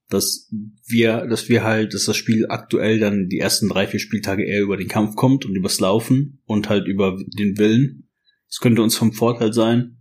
dass 0.09 0.51
wir, 0.87 1.27
dass 1.27 1.49
wir 1.49 1.65
halt, 1.65 1.95
dass 1.95 2.07
das 2.07 2.17
Spiel 2.17 2.47
aktuell 2.49 2.99
dann 2.99 3.29
die 3.29 3.39
ersten 3.39 3.69
drei, 3.69 3.87
vier 3.87 4.01
Spieltage 4.01 4.45
eher 4.45 4.63
über 4.63 4.77
den 4.77 4.89
Kampf 4.89 5.17
kommt 5.17 5.45
und 5.45 5.55
übers 5.55 5.81
Laufen 5.81 6.41
und 6.47 6.69
halt 6.69 6.87
über 6.87 7.19
den 7.27 7.59
Willen. 7.59 8.09
Das 8.49 8.61
könnte 8.61 8.83
uns 8.83 8.97
vom 8.97 9.13
Vorteil 9.13 9.53
sein. 9.53 9.99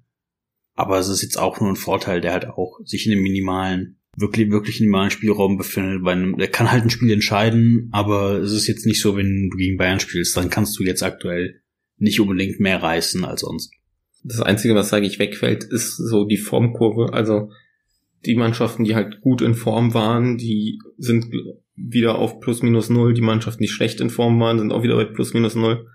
Aber 0.74 1.00
es 1.00 1.10
ist 1.10 1.24
jetzt 1.24 1.38
auch 1.38 1.60
nur 1.60 1.70
ein 1.70 1.76
Vorteil, 1.76 2.22
der 2.22 2.34
halt 2.34 2.46
auch 2.46 2.80
sich 2.86 3.06
in 3.08 3.12
einem 3.12 3.24
minimalen, 3.24 4.00
wirklich, 4.16 4.52
wirklich 4.52 4.80
minimalen 4.80 5.10
Spielraum 5.10 5.58
befindet. 5.58 6.04
Bei 6.04 6.12
einem, 6.12 6.38
der 6.38 6.50
kann 6.50 6.72
halt 6.72 6.84
ein 6.84 6.90
Spiel 6.90 7.12
entscheiden, 7.12 7.90
aber 7.92 8.36
es 8.38 8.52
ist 8.52 8.68
jetzt 8.68 8.86
nicht 8.86 9.02
so, 9.02 9.18
wenn 9.18 9.50
du 9.50 9.58
gegen 9.58 9.78
Bayern 9.78 10.00
spielst, 10.00 10.38
dann 10.38 10.50
kannst 10.50 10.78
du 10.80 10.84
jetzt 10.84 11.04
aktuell 11.04 11.62
nicht 11.98 12.20
unbedingt 12.20 12.60
mehr 12.60 12.82
reißen 12.82 13.26
als 13.26 13.42
sonst. 13.42 13.74
das 14.24 14.42
Einzige, 14.42 14.76
was, 14.76 14.90
sage 14.90 15.08
ich, 15.08 15.20
wegfällt, 15.20 15.64
ist 15.64 15.98
so 15.98 16.26
die 16.26 16.38
Formkurve. 16.38 17.12
Also, 17.12 17.50
die 18.28 18.36
Mannschaften, 18.36 18.84
die 18.84 18.96
halt 18.96 19.22
gut 19.22 19.42
in 19.42 19.56
Form 19.56 19.94
waren, 19.94 20.38
die 20.38 20.80
sind 20.98 21.28
wieder 21.76 22.16
auf 22.16 22.40
plus 22.40 22.62
minus 22.62 22.90
null. 22.90 23.14
Die 23.14 23.22
Mannschaften, 23.22 23.64
die 23.64 23.70
schlecht 23.70 24.02
in 24.02 24.10
Form 24.10 24.40
waren, 24.40 24.60
sind 24.60 24.72
auch 24.72 24.84
wieder 24.84 24.96
bei 24.96 25.06
plus 25.06 25.34
minus 25.34 25.56
null. 25.56 25.88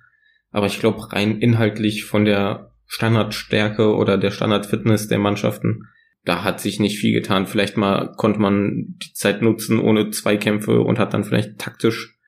Aber 0.50 0.66
ich 0.66 0.80
glaube, 0.80 1.12
rein 1.12 1.38
inhaltlich 1.38 2.04
von 2.04 2.24
der 2.24 2.74
Standardstärke 2.86 3.94
oder 3.94 4.18
der 4.18 4.30
Standardfitness 4.30 5.08
der 5.08 5.18
Mannschaften, 5.18 5.88
da 6.24 6.44
hat 6.44 6.60
sich 6.60 6.78
nicht 6.78 6.98
viel 6.98 7.12
getan. 7.12 7.46
Vielleicht 7.46 7.76
mal 7.76 8.14
konnte 8.16 8.40
man 8.40 8.96
die 9.02 9.12
Zeit 9.12 9.42
nutzen 9.42 9.80
ohne 9.80 10.10
Zweikämpfe 10.10 10.80
und 10.80 10.98
hat 10.98 11.14
dann 11.14 11.24
vielleicht 11.24 11.58
taktisch 11.58 12.18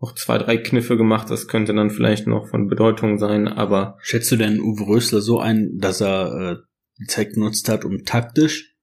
noch 0.00 0.14
zwei, 0.14 0.38
drei 0.38 0.56
Kniffe 0.56 0.96
gemacht. 0.96 1.30
Das 1.30 1.48
könnte 1.48 1.74
dann 1.74 1.90
vielleicht 1.90 2.26
noch 2.26 2.48
von 2.48 2.68
Bedeutung 2.68 3.18
sein, 3.18 3.48
aber 3.48 3.98
Schätzt 4.00 4.30
du 4.32 4.36
denn 4.36 4.60
Uwe 4.60 4.86
Rösler 4.86 5.20
so 5.20 5.40
ein, 5.40 5.78
dass 5.78 6.00
er 6.00 6.52
äh, 6.52 6.56
die 7.00 7.06
Zeit 7.06 7.34
genutzt 7.34 7.68
hat, 7.68 7.84
um 7.84 8.04
taktisch 8.04 8.73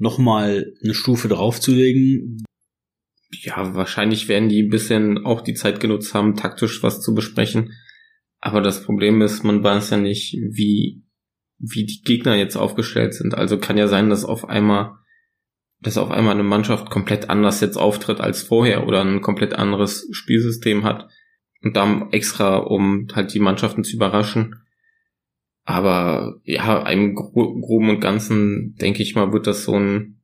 nochmal 0.00 0.72
eine 0.82 0.94
Stufe 0.94 1.28
draufzulegen? 1.28 2.44
ja, 3.30 3.74
wahrscheinlich 3.74 4.28
werden 4.28 4.48
die 4.48 4.62
ein 4.62 4.70
bisschen 4.70 5.24
auch 5.24 5.40
die 5.40 5.54
Zeit 5.54 5.80
genutzt 5.80 6.14
haben, 6.14 6.36
taktisch 6.36 6.82
was 6.82 7.00
zu 7.00 7.14
besprechen. 7.14 7.72
Aber 8.40 8.60
das 8.60 8.84
Problem 8.84 9.22
ist, 9.22 9.44
man 9.44 9.62
weiß 9.62 9.90
ja 9.90 9.96
nicht, 9.98 10.34
wie, 10.34 11.04
wie 11.58 11.84
die 11.84 12.02
Gegner 12.02 12.34
jetzt 12.36 12.56
aufgestellt 12.56 13.14
sind. 13.14 13.34
Also 13.34 13.58
kann 13.58 13.78
ja 13.78 13.86
sein, 13.86 14.10
dass 14.10 14.24
auf 14.24 14.48
einmal, 14.48 14.96
dass 15.80 15.98
auf 15.98 16.10
einmal 16.10 16.34
eine 16.34 16.42
Mannschaft 16.42 16.90
komplett 16.90 17.30
anders 17.30 17.60
jetzt 17.60 17.76
auftritt 17.76 18.20
als 18.20 18.42
vorher 18.42 18.86
oder 18.86 19.02
ein 19.02 19.20
komplett 19.20 19.54
anderes 19.54 20.08
Spielsystem 20.10 20.84
hat. 20.84 21.08
Und 21.62 21.76
dann 21.76 22.10
extra, 22.12 22.56
um 22.56 23.06
halt 23.14 23.34
die 23.34 23.40
Mannschaften 23.40 23.84
zu 23.84 23.94
überraschen. 23.94 24.59
Aber 25.64 26.40
ja, 26.44 26.88
im 26.88 27.14
Gro 27.14 27.60
Groben 27.60 27.90
und 27.90 28.00
Ganzen, 28.00 28.74
denke 28.80 29.02
ich 29.02 29.14
mal, 29.14 29.32
wird 29.32 29.46
das 29.46 29.64
so 29.64 29.74
ein, 29.78 30.22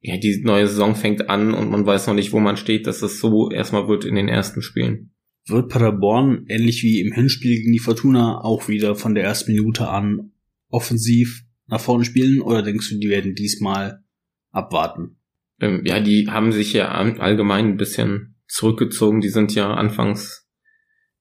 ja, 0.00 0.16
die 0.16 0.42
neue 0.42 0.66
Saison 0.66 0.94
fängt 0.94 1.28
an 1.28 1.54
und 1.54 1.70
man 1.70 1.86
weiß 1.86 2.06
noch 2.06 2.14
nicht, 2.14 2.32
wo 2.32 2.40
man 2.40 2.56
steht, 2.56 2.86
dass 2.86 3.02
es 3.02 3.20
so 3.20 3.50
erstmal 3.50 3.88
wird 3.88 4.04
in 4.04 4.16
den 4.16 4.28
ersten 4.28 4.62
Spielen. 4.62 5.14
Wird 5.46 5.68
Paderborn, 5.68 6.46
ähnlich 6.48 6.82
wie 6.82 7.00
im 7.00 7.12
Hinspiel 7.12 7.56
gegen 7.56 7.72
die 7.72 7.78
Fortuna, 7.78 8.40
auch 8.42 8.68
wieder 8.68 8.94
von 8.94 9.14
der 9.14 9.24
ersten 9.24 9.52
Minute 9.52 9.88
an 9.88 10.32
offensiv 10.68 11.44
nach 11.66 11.80
vorne 11.80 12.04
spielen 12.04 12.40
oder 12.40 12.62
denkst 12.62 12.90
du, 12.90 12.98
die 12.98 13.08
werden 13.08 13.34
diesmal 13.34 14.02
abwarten? 14.50 15.18
Ähm, 15.60 15.82
ja, 15.84 16.00
die 16.00 16.28
haben 16.28 16.52
sich 16.52 16.72
ja 16.72 16.88
allgemein 16.90 17.66
ein 17.66 17.76
bisschen 17.76 18.36
zurückgezogen. 18.48 19.20
Die 19.20 19.28
sind 19.28 19.54
ja 19.54 19.72
anfangs, 19.72 20.48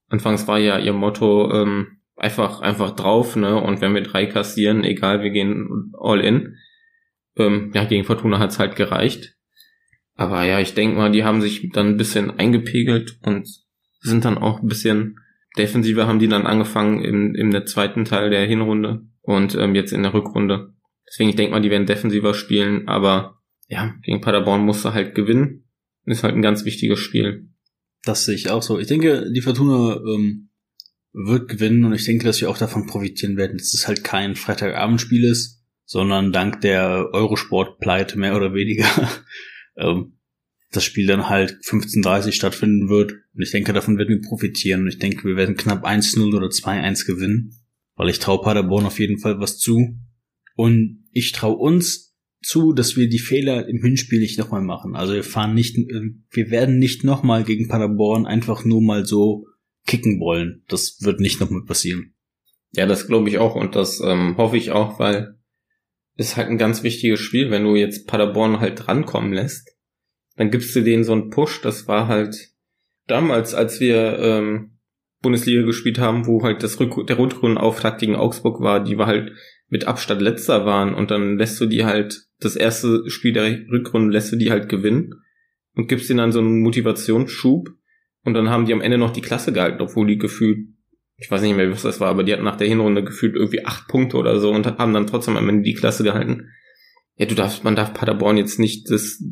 anfangs 0.07 0.47
war 0.47 0.59
ja 0.59 0.79
ihr 0.79 0.93
Motto 0.93 1.51
ähm, 1.51 2.00
einfach 2.21 2.61
einfach 2.61 2.91
drauf, 2.91 3.35
ne? 3.35 3.59
Und 3.59 3.81
wenn 3.81 3.93
wir 3.93 4.03
drei 4.03 4.25
kassieren, 4.25 4.83
egal, 4.83 5.23
wir 5.23 5.31
gehen 5.31 5.91
all 5.99 6.21
in. 6.21 6.55
Ähm, 7.35 7.71
ja, 7.73 7.85
gegen 7.85 8.03
Fortuna 8.03 8.39
hat's 8.39 8.59
halt 8.59 8.75
gereicht. 8.75 9.35
Aber 10.15 10.43
ja, 10.43 10.59
ich 10.59 10.73
denke 10.73 10.97
mal, 10.97 11.11
die 11.11 11.23
haben 11.23 11.41
sich 11.41 11.69
dann 11.71 11.87
ein 11.87 11.97
bisschen 11.97 12.31
eingepegelt 12.37 13.17
und 13.23 13.47
sind 14.01 14.25
dann 14.25 14.37
auch 14.37 14.61
ein 14.61 14.67
bisschen 14.67 15.17
defensiver 15.57 16.07
haben 16.07 16.19
die 16.19 16.27
dann 16.27 16.45
angefangen 16.45 17.03
im, 17.03 17.35
im 17.35 17.51
der 17.51 17.65
zweiten 17.65 18.05
Teil 18.05 18.29
der 18.29 18.45
Hinrunde 18.45 19.01
und 19.21 19.55
ähm, 19.55 19.75
jetzt 19.75 19.91
in 19.91 20.03
der 20.03 20.13
Rückrunde. 20.13 20.73
Deswegen, 21.07 21.29
ich 21.29 21.35
denke 21.35 21.51
mal, 21.51 21.61
die 21.61 21.69
werden 21.69 21.87
defensiver 21.87 22.33
spielen, 22.33 22.87
aber 22.87 23.41
ja, 23.67 23.95
gegen 24.03 24.21
Paderborn 24.21 24.65
musste 24.65 24.93
halt 24.93 25.15
gewinnen. 25.15 25.65
Ist 26.05 26.23
halt 26.23 26.35
ein 26.35 26.41
ganz 26.41 26.65
wichtiges 26.65 26.99
Spiel. 26.99 27.49
Das 28.03 28.25
sehe 28.25 28.35
ich 28.35 28.49
auch 28.49 28.63
so. 28.63 28.79
Ich 28.79 28.87
denke, 28.87 29.31
die 29.31 29.41
Fortuna 29.41 29.97
ähm, 29.97 30.49
wird 31.13 31.49
gewinnen 31.49 31.83
und 31.83 31.93
ich 31.93 32.05
denke, 32.05 32.25
dass 32.25 32.41
wir 32.41 32.49
auch 32.49 32.57
davon 32.57 32.87
profitieren 32.87 33.37
werden, 33.37 33.57
dass 33.57 33.73
es 33.73 33.87
halt 33.87 34.03
kein 34.03 34.35
Freitagabendspiel 34.35 35.25
ist, 35.25 35.61
sondern 35.85 36.31
dank 36.31 36.61
der 36.61 37.09
Eurosport-Pleite 37.11 38.17
mehr 38.17 38.35
oder 38.35 38.53
weniger 38.53 38.87
ähm, 39.77 40.17
das 40.71 40.85
Spiel 40.85 41.05
dann 41.05 41.27
halt 41.27 41.57
15.30 41.65 42.31
stattfinden 42.31 42.89
wird. 42.89 43.11
Und 43.11 43.41
ich 43.41 43.51
denke, 43.51 43.73
davon 43.73 43.97
werden 43.97 44.21
wir 44.21 44.27
profitieren. 44.27 44.83
Und 44.83 44.87
ich 44.87 44.99
denke, 44.99 45.25
wir 45.25 45.35
werden 45.35 45.57
knapp 45.57 45.85
1-0 45.85 46.33
oder 46.33 46.47
2-1 46.47 47.05
gewinnen. 47.05 47.57
Weil 47.95 48.09
ich 48.09 48.19
traue 48.19 48.41
Paderborn 48.41 48.85
auf 48.85 48.99
jeden 48.99 49.19
Fall 49.19 49.39
was 49.39 49.57
zu. 49.57 49.97
Und 50.55 51.03
ich 51.11 51.33
traue 51.33 51.57
uns 51.57 52.15
zu, 52.41 52.73
dass 52.73 52.95
wir 52.95 53.09
die 53.09 53.19
Fehler 53.19 53.67
im 53.67 53.83
Hinspiel 53.83 54.19
nicht 54.19 54.39
nochmal 54.39 54.61
machen. 54.61 54.95
Also 54.95 55.13
wir 55.13 55.23
fahren 55.23 55.53
nicht, 55.53 55.75
wir 55.75 56.49
werden 56.51 56.79
nicht 56.79 57.03
nochmal 57.03 57.43
gegen 57.43 57.67
Paderborn 57.67 58.25
einfach 58.25 58.63
nur 58.63 58.81
mal 58.81 59.05
so 59.05 59.45
kicken 59.85 60.19
wollen. 60.19 60.63
Das 60.67 60.97
wird 61.01 61.19
nicht 61.19 61.39
nochmal 61.39 61.65
passieren. 61.65 62.13
Ja, 62.71 62.85
das 62.85 63.07
glaube 63.07 63.29
ich 63.29 63.37
auch 63.37 63.55
und 63.55 63.75
das 63.75 63.99
ähm, 64.01 64.37
hoffe 64.37 64.57
ich 64.57 64.71
auch, 64.71 64.99
weil 64.99 65.35
ist 66.15 66.37
halt 66.37 66.49
ein 66.49 66.57
ganz 66.57 66.83
wichtiges 66.83 67.19
Spiel, 67.19 67.51
wenn 67.51 67.63
du 67.63 67.75
jetzt 67.75 68.07
Paderborn 68.07 68.59
halt 68.59 68.87
drankommen 68.87 69.33
lässt 69.33 69.71
dann 70.35 70.51
gibst 70.51 70.75
du 70.75 70.81
denen 70.81 71.03
so 71.03 71.13
einen 71.13 71.29
Push. 71.29 71.61
Das 71.61 71.87
war 71.87 72.07
halt 72.07 72.49
damals, 73.07 73.53
als 73.53 73.79
wir 73.79 74.17
ähm, 74.19 74.79
Bundesliga 75.21 75.61
gespielt 75.63 75.99
haben, 75.99 76.25
wo 76.25 76.43
halt 76.43 76.63
das 76.63 76.79
Rück 76.79 77.05
der 77.07 77.17
Rundrundenauftakt 77.17 77.99
gegen 77.99 78.15
Augsburg 78.15 78.61
war, 78.61 78.83
die 78.83 78.97
war 78.97 79.07
halt 79.07 79.33
mit 79.67 79.85
Abstand 79.85 80.21
letzter 80.21 80.65
waren 80.65 80.93
und 80.93 81.11
dann 81.11 81.37
lässt 81.37 81.59
du 81.61 81.65
die 81.65 81.85
halt 81.85 82.25
das 82.39 82.55
erste 82.55 83.09
Spiel 83.09 83.33
der 83.33 83.67
Rückrunde 83.69 84.11
lässt 84.11 84.31
du 84.31 84.35
die 84.35 84.49
halt 84.51 84.67
gewinnen 84.67 85.13
und 85.75 85.87
gibst 85.87 86.09
ihnen 86.09 86.17
dann 86.17 86.31
so 86.31 86.39
einen 86.39 86.61
Motivationsschub 86.61 87.69
und 88.23 88.33
dann 88.33 88.49
haben 88.49 88.65
die 88.65 88.73
am 88.73 88.81
Ende 88.81 88.97
noch 88.97 89.11
die 89.11 89.21
Klasse 89.21 89.53
gehalten, 89.53 89.81
obwohl 89.81 90.07
die 90.07 90.17
gefühlt, 90.17 90.67
ich 91.17 91.29
weiß 91.29 91.41
nicht 91.41 91.55
mehr, 91.55 91.71
was 91.71 91.83
das 91.83 91.99
war, 91.99 92.09
aber 92.09 92.23
die 92.23 92.33
hatten 92.33 92.43
nach 92.43 92.57
der 92.57 92.67
Hinrunde 92.67 93.03
gefühlt 93.03 93.35
irgendwie 93.35 93.65
acht 93.65 93.87
Punkte 93.87 94.17
oder 94.17 94.39
so 94.39 94.51
und 94.51 94.65
haben 94.65 94.93
dann 94.93 95.07
trotzdem 95.07 95.37
am 95.37 95.49
Ende 95.49 95.63
die 95.63 95.73
Klasse 95.73 96.03
gehalten. 96.03 96.49
Ja, 97.15 97.25
du 97.25 97.35
darfst, 97.35 97.63
man 97.63 97.75
darf 97.75 97.93
Paderborn 97.93 98.37
jetzt 98.37 98.59
nicht 98.59 98.89
das 98.89 99.23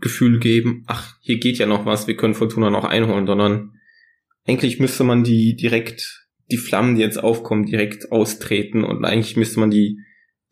Gefühl 0.00 0.38
geben, 0.38 0.84
ach, 0.86 1.16
hier 1.20 1.38
geht 1.38 1.58
ja 1.58 1.66
noch 1.66 1.86
was, 1.86 2.06
wir 2.06 2.16
können 2.16 2.34
Fortuna 2.34 2.70
noch 2.70 2.84
einholen, 2.84 3.26
sondern 3.26 3.72
eigentlich 4.46 4.80
müsste 4.80 5.04
man 5.04 5.24
die 5.24 5.56
direkt, 5.56 6.26
die 6.50 6.56
Flammen, 6.56 6.96
die 6.96 7.02
jetzt 7.02 7.22
aufkommen, 7.22 7.66
direkt 7.66 8.12
austreten 8.12 8.84
und 8.84 9.04
eigentlich 9.04 9.36
müsste 9.36 9.60
man 9.60 9.70
die 9.70 9.98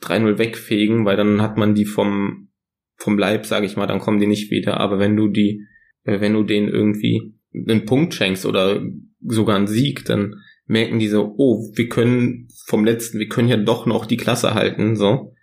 3-0 0.03 0.39
wegfegen, 0.39 1.05
weil 1.05 1.17
dann 1.17 1.43
hat 1.43 1.57
man 1.57 1.75
die 1.75 1.85
vom, 1.85 2.49
vom 2.97 3.19
Leib, 3.19 3.47
sage 3.47 3.67
ich 3.67 3.77
mal, 3.77 3.87
dann 3.87 4.01
kommen 4.01 4.21
die 4.21 4.27
nicht 4.27 4.51
wieder. 4.51 4.79
Aber 4.79 4.99
wenn 4.99 5.17
du 5.17 5.29
die, 5.29 5.67
äh, 6.05 6.21
wenn 6.21 6.33
du 6.33 6.43
denen 6.43 6.69
irgendwie 6.69 7.35
einen 7.55 7.85
Punkt 7.85 8.15
schenkst 8.15 8.47
oder 8.47 8.83
sogar 9.21 9.57
einen 9.57 9.67
Sieg, 9.67 10.05
dann 10.05 10.37
merken 10.67 10.99
die 10.99 11.09
so, 11.09 11.35
oh, 11.37 11.71
wir 11.75 11.89
können 11.89 12.49
vom 12.67 12.85
letzten, 12.85 13.19
wir 13.19 13.29
können 13.29 13.49
ja 13.49 13.57
doch 13.57 13.87
noch 13.87 14.07
die 14.07 14.17
Klasse 14.17 14.55
halten, 14.55 14.97
so. 14.97 15.35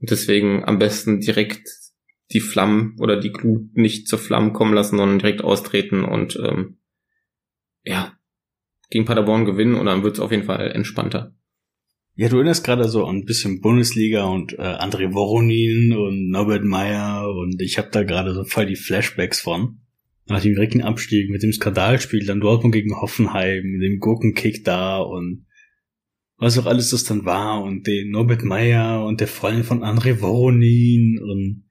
Und 0.00 0.10
deswegen 0.10 0.64
am 0.64 0.78
besten 0.78 1.20
direkt 1.20 1.68
die 2.32 2.40
Flammen 2.40 2.96
oder 2.98 3.18
die 3.18 3.32
Glut 3.32 3.76
nicht 3.76 4.08
zur 4.08 4.18
Flammen 4.18 4.52
kommen 4.52 4.74
lassen, 4.74 4.96
sondern 4.96 5.18
direkt 5.18 5.42
austreten 5.42 6.04
und 6.04 6.36
ähm, 6.42 6.78
ja, 7.84 8.16
gegen 8.90 9.04
Paderborn 9.04 9.44
gewinnen 9.44 9.74
und 9.74 9.86
dann 9.86 10.02
wird's 10.02 10.20
auf 10.20 10.30
jeden 10.30 10.44
Fall 10.44 10.70
entspannter. 10.70 11.34
Ja, 12.14 12.28
du 12.28 12.36
erinnerst 12.36 12.64
gerade 12.64 12.88
so 12.88 13.06
ein 13.06 13.24
bisschen 13.24 13.60
Bundesliga 13.60 14.24
und 14.24 14.52
äh, 14.54 14.62
André 14.62 15.14
Voronin 15.14 15.96
und 15.96 16.30
Norbert 16.30 16.64
Meyer 16.64 17.26
und 17.28 17.60
ich 17.62 17.78
habe 17.78 17.88
da 17.90 18.02
gerade 18.02 18.34
so 18.34 18.44
voll 18.44 18.66
die 18.66 18.76
Flashbacks 18.76 19.40
von. 19.40 19.81
Nach 20.32 20.40
dem 20.40 20.54
direkten 20.54 20.80
Abstieg 20.80 21.30
mit 21.30 21.42
dem 21.42 21.52
Skandalspiel, 21.52 22.24
dann 22.24 22.40
Dortmund 22.40 22.74
gegen 22.74 23.00
Hoffenheim, 23.00 23.64
mit 23.64 23.82
dem 23.82 23.98
Gurkenkick 23.98 24.64
da 24.64 24.98
und 24.98 25.46
was 26.38 26.58
auch 26.58 26.66
alles 26.66 26.90
das 26.90 27.04
dann 27.04 27.24
war 27.24 27.62
und 27.62 27.86
den 27.86 28.10
Norbert 28.10 28.42
Meyer 28.42 29.04
und 29.04 29.20
der 29.20 29.28
Freundin 29.28 29.62
von 29.62 29.82
André 29.84 30.20
Voronin 30.20 31.20
und 31.22 31.64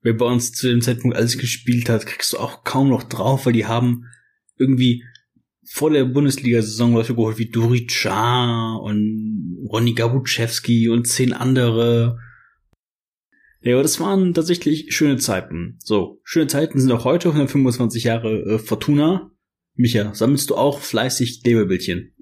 wer 0.00 0.14
bei 0.14 0.26
uns 0.26 0.52
zu 0.52 0.68
dem 0.68 0.80
Zeitpunkt 0.80 1.16
alles 1.16 1.38
gespielt 1.38 1.88
hat, 1.88 2.06
kriegst 2.06 2.32
du 2.32 2.38
auch 2.38 2.62
kaum 2.64 2.88
noch 2.88 3.02
drauf, 3.02 3.46
weil 3.46 3.52
die 3.52 3.66
haben 3.66 4.04
irgendwie 4.56 5.04
vor 5.70 5.90
der 5.90 6.04
Bundesliga-Saison 6.04 6.94
Leute 6.94 7.14
geholt 7.14 7.38
wie 7.38 7.50
Duri 7.50 7.86
Cha 7.86 8.76
und 8.76 9.58
Ronny 9.70 9.92
Gabuczewski 9.92 10.88
und 10.88 11.06
zehn 11.06 11.32
andere. 11.32 12.18
Ja, 13.60 13.74
aber 13.74 13.82
das 13.82 14.00
waren 14.00 14.34
tatsächlich 14.34 14.94
schöne 14.94 15.16
Zeiten. 15.16 15.78
So, 15.82 16.20
schöne 16.24 16.46
Zeiten 16.46 16.80
sind 16.80 16.92
auch 16.92 17.04
heute 17.04 17.28
125 17.28 18.04
Jahre 18.04 18.42
äh, 18.42 18.58
Fortuna. 18.58 19.30
Micha, 19.74 20.14
sammelst 20.14 20.50
du 20.50 20.56
auch 20.56 20.80
fleißig 20.80 21.42
Klebebildchen? 21.42 22.14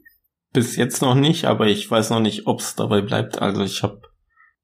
Bis 0.52 0.76
jetzt 0.76 1.02
noch 1.02 1.14
nicht, 1.14 1.44
aber 1.44 1.66
ich 1.66 1.90
weiß 1.90 2.10
noch 2.10 2.20
nicht, 2.20 2.46
ob's 2.46 2.76
dabei 2.76 3.02
bleibt. 3.02 3.40
Also 3.40 3.62
ich 3.62 3.82
habe 3.82 4.00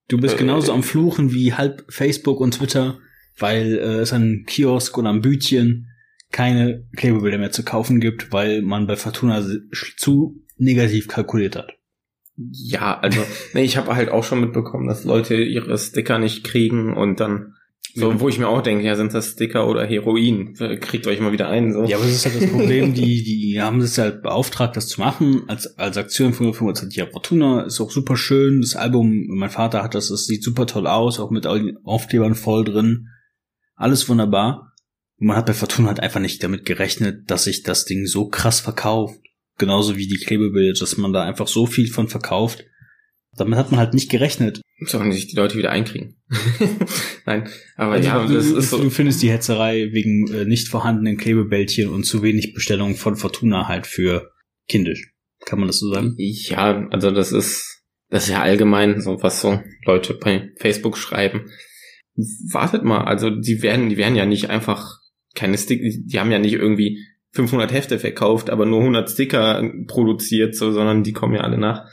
Du 0.09 0.19
bist 0.19 0.35
äh, 0.35 0.39
genauso 0.39 0.73
am 0.73 0.83
Fluchen 0.83 1.33
wie 1.33 1.55
halb 1.55 1.85
Facebook 1.89 2.41
und 2.41 2.55
Twitter, 2.55 2.99
weil 3.39 3.79
äh, 3.79 4.01
es 4.01 4.13
an 4.13 4.45
Kiosk 4.47 4.97
oder 4.99 5.09
am 5.09 5.23
Bütchen 5.23 5.89
keine 6.31 6.87
Klebebilder 6.97 7.39
mehr 7.39 7.53
zu 7.53 7.65
kaufen 7.65 8.01
gibt, 8.01 8.33
weil 8.33 8.63
man 8.63 8.87
bei 8.87 8.97
Fortuna 8.97 9.47
zu 9.97 10.43
negativ 10.57 11.09
kalkuliert 11.09 11.57
hat. 11.57 11.73
Ja, 12.51 12.99
also 12.99 13.21
nee, 13.55 13.63
ich 13.63 13.77
habe 13.77 13.95
halt 13.95 14.11
auch 14.11 14.25
schon 14.25 14.41
mitbekommen, 14.41 14.89
dass 14.89 15.05
Leute 15.05 15.37
ihre 15.37 15.77
Sticker 15.79 16.19
nicht 16.19 16.45
kriegen 16.45 16.97
und 16.97 17.21
dann 17.21 17.55
so, 17.95 18.21
wo 18.21 18.29
ich 18.29 18.39
mir 18.39 18.49
auch 18.49 18.63
denke, 18.63 18.85
ja, 18.85 18.97
sind 18.97 19.13
das 19.13 19.33
Sticker 19.33 19.69
oder 19.69 19.85
Heroin? 19.85 20.55
Kriegt 20.81 21.07
euch 21.07 21.21
mal 21.21 21.33
wieder 21.33 21.49
ein, 21.49 21.73
so. 21.73 21.85
Ja, 21.85 21.99
aber 21.99 22.07
das 22.07 22.15
ist 22.15 22.25
halt 22.25 22.41
das 22.41 22.51
Problem, 22.51 22.95
die, 22.95 23.23
die 23.23 23.61
haben 23.61 23.81
es 23.81 23.99
halt 23.99 24.23
beauftragt, 24.23 24.77
das 24.77 24.89
zu 24.89 25.01
machen, 25.01 25.43
als, 25.49 25.79
als 25.79 25.99
Aktion 25.99 26.33
von 26.33 26.55
25 26.55 26.97
Jahre 26.97 27.11
Fortuna, 27.11 27.63
ist 27.63 27.81
auch 27.81 27.91
super 27.91 28.17
schön, 28.17 28.63
das 28.63 28.77
Album, 28.77 29.27
mein 29.29 29.51
Vater 29.51 29.83
hat 29.83 29.95
das, 29.95 30.09
das 30.09 30.25
sieht 30.25 30.43
super 30.43 30.67
toll 30.67 30.87
aus, 30.87 31.21
auch 31.21 31.31
mit 31.31 31.47
Aufklebern 31.85 32.35
voll 32.35 32.65
drin, 32.65 33.09
alles 33.75 34.09
wunderbar. 34.09 34.73
Und 35.19 35.27
man 35.27 35.37
hat 35.37 35.47
bei 35.47 35.55
Fortuna 35.55 35.89
halt 35.89 36.01
einfach 36.01 36.21
nicht 36.21 36.43
damit 36.43 36.65
gerechnet, 36.65 37.31
dass 37.31 37.45
sich 37.45 37.63
das 37.63 37.85
Ding 37.85 38.07
so 38.07 38.29
krass 38.29 38.61
verkauft, 38.61 39.21
genauso 39.59 39.97
wie 39.97 40.07
die 40.07 40.19
Klebebilder, 40.19 40.79
dass 40.79 40.97
man 40.97 41.13
da 41.13 41.25
einfach 41.25 41.49
so 41.49 41.67
viel 41.67 41.89
von 41.89 42.09
verkauft, 42.09 42.65
damit 43.37 43.59
hat 43.59 43.71
man 43.71 43.81
halt 43.81 43.95
nicht 43.95 44.11
gerechnet. 44.11 44.61
Sollen 44.85 45.13
sich 45.13 45.29
die 45.29 45.37
Leute 45.37 45.57
wieder 45.57 45.71
einkriegen. 45.71 46.17
Nein, 47.27 47.49
aber 47.77 47.93
also 47.93 48.09
ja, 48.09 48.27
du, 48.27 48.35
das 48.35 48.47
ist 48.47 48.71
so. 48.71 48.83
Du 48.83 48.91
findest 48.91 49.23
die 49.23 49.31
Hetzerei 49.31 49.93
wegen 49.93 50.33
äh, 50.33 50.45
nicht 50.45 50.69
vorhandenen 50.69 51.17
Klebebällchen 51.17 51.89
und 51.89 52.05
zu 52.05 52.23
wenig 52.23 52.53
Bestellungen 52.53 52.97
von 52.97 53.17
Fortuna 53.17 53.69
halt 53.69 53.87
für 53.87 54.33
kindisch. 54.69 55.13
Kann 55.45 55.59
man 55.59 55.69
das 55.69 55.79
so 55.79 55.93
sagen? 55.93 56.15
Ja, 56.17 56.87
also 56.91 57.11
das 57.11 57.33
ist, 57.33 57.85
das 58.09 58.25
ist 58.25 58.31
ja 58.31 58.43
allgemein 58.43 59.01
so, 59.01 59.23
was 59.23 59.41
so 59.41 59.61
Leute 59.85 60.15
bei 60.15 60.51
Facebook 60.59 60.99
schreiben. 60.99 61.51
Wartet 62.51 62.85
mal, 62.85 63.05
also 63.05 63.31
die 63.31 63.63
werden, 63.63 63.89
die 63.89 63.97
werden 63.97 64.17
ja 64.17 64.27
nicht 64.27 64.51
einfach 64.51 64.99
keine 65.35 65.57
Sticker, 65.57 65.83
die 65.83 66.21
haben 66.21 66.31
ja 66.31 66.39
nicht 66.39 66.55
irgendwie 66.55 66.99
500 67.33 67.73
Hefte 67.73 67.99
verkauft, 67.99 68.51
aber 68.51 68.67
nur 68.67 68.81
100 68.81 69.11
Sticker 69.11 69.63
produziert, 69.87 70.55
so, 70.55 70.73
sondern 70.73 71.03
die 71.03 71.13
kommen 71.13 71.35
ja 71.35 71.41
alle 71.41 71.59
nach. 71.59 71.87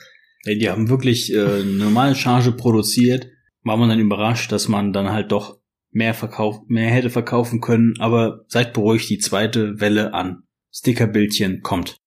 Ja, 0.46 0.56
die 0.56 0.70
haben 0.70 0.90
wirklich 0.90 1.34
äh, 1.34 1.40
eine 1.40 1.64
normale 1.64 2.16
Charge 2.16 2.52
produziert. 2.52 3.28
War 3.64 3.78
man 3.78 3.90
dann 3.90 4.00
überrascht, 4.00 4.52
dass 4.52 4.68
man 4.68 4.94
dann 4.94 5.12
halt 5.12 5.32
doch 5.32 5.60
mehr 5.92 6.14
verkauft, 6.14 6.70
mehr 6.70 6.90
hätte 6.90 7.10
verkaufen 7.10 7.62
können, 7.62 7.96
aber 8.00 8.46
seid 8.48 8.74
beruhigt, 8.74 9.10
die 9.10 9.18
zweite 9.18 9.80
Welle 9.80 10.14
an 10.14 10.44
Stickerbildchen 10.72 11.62
kommt. 11.62 11.98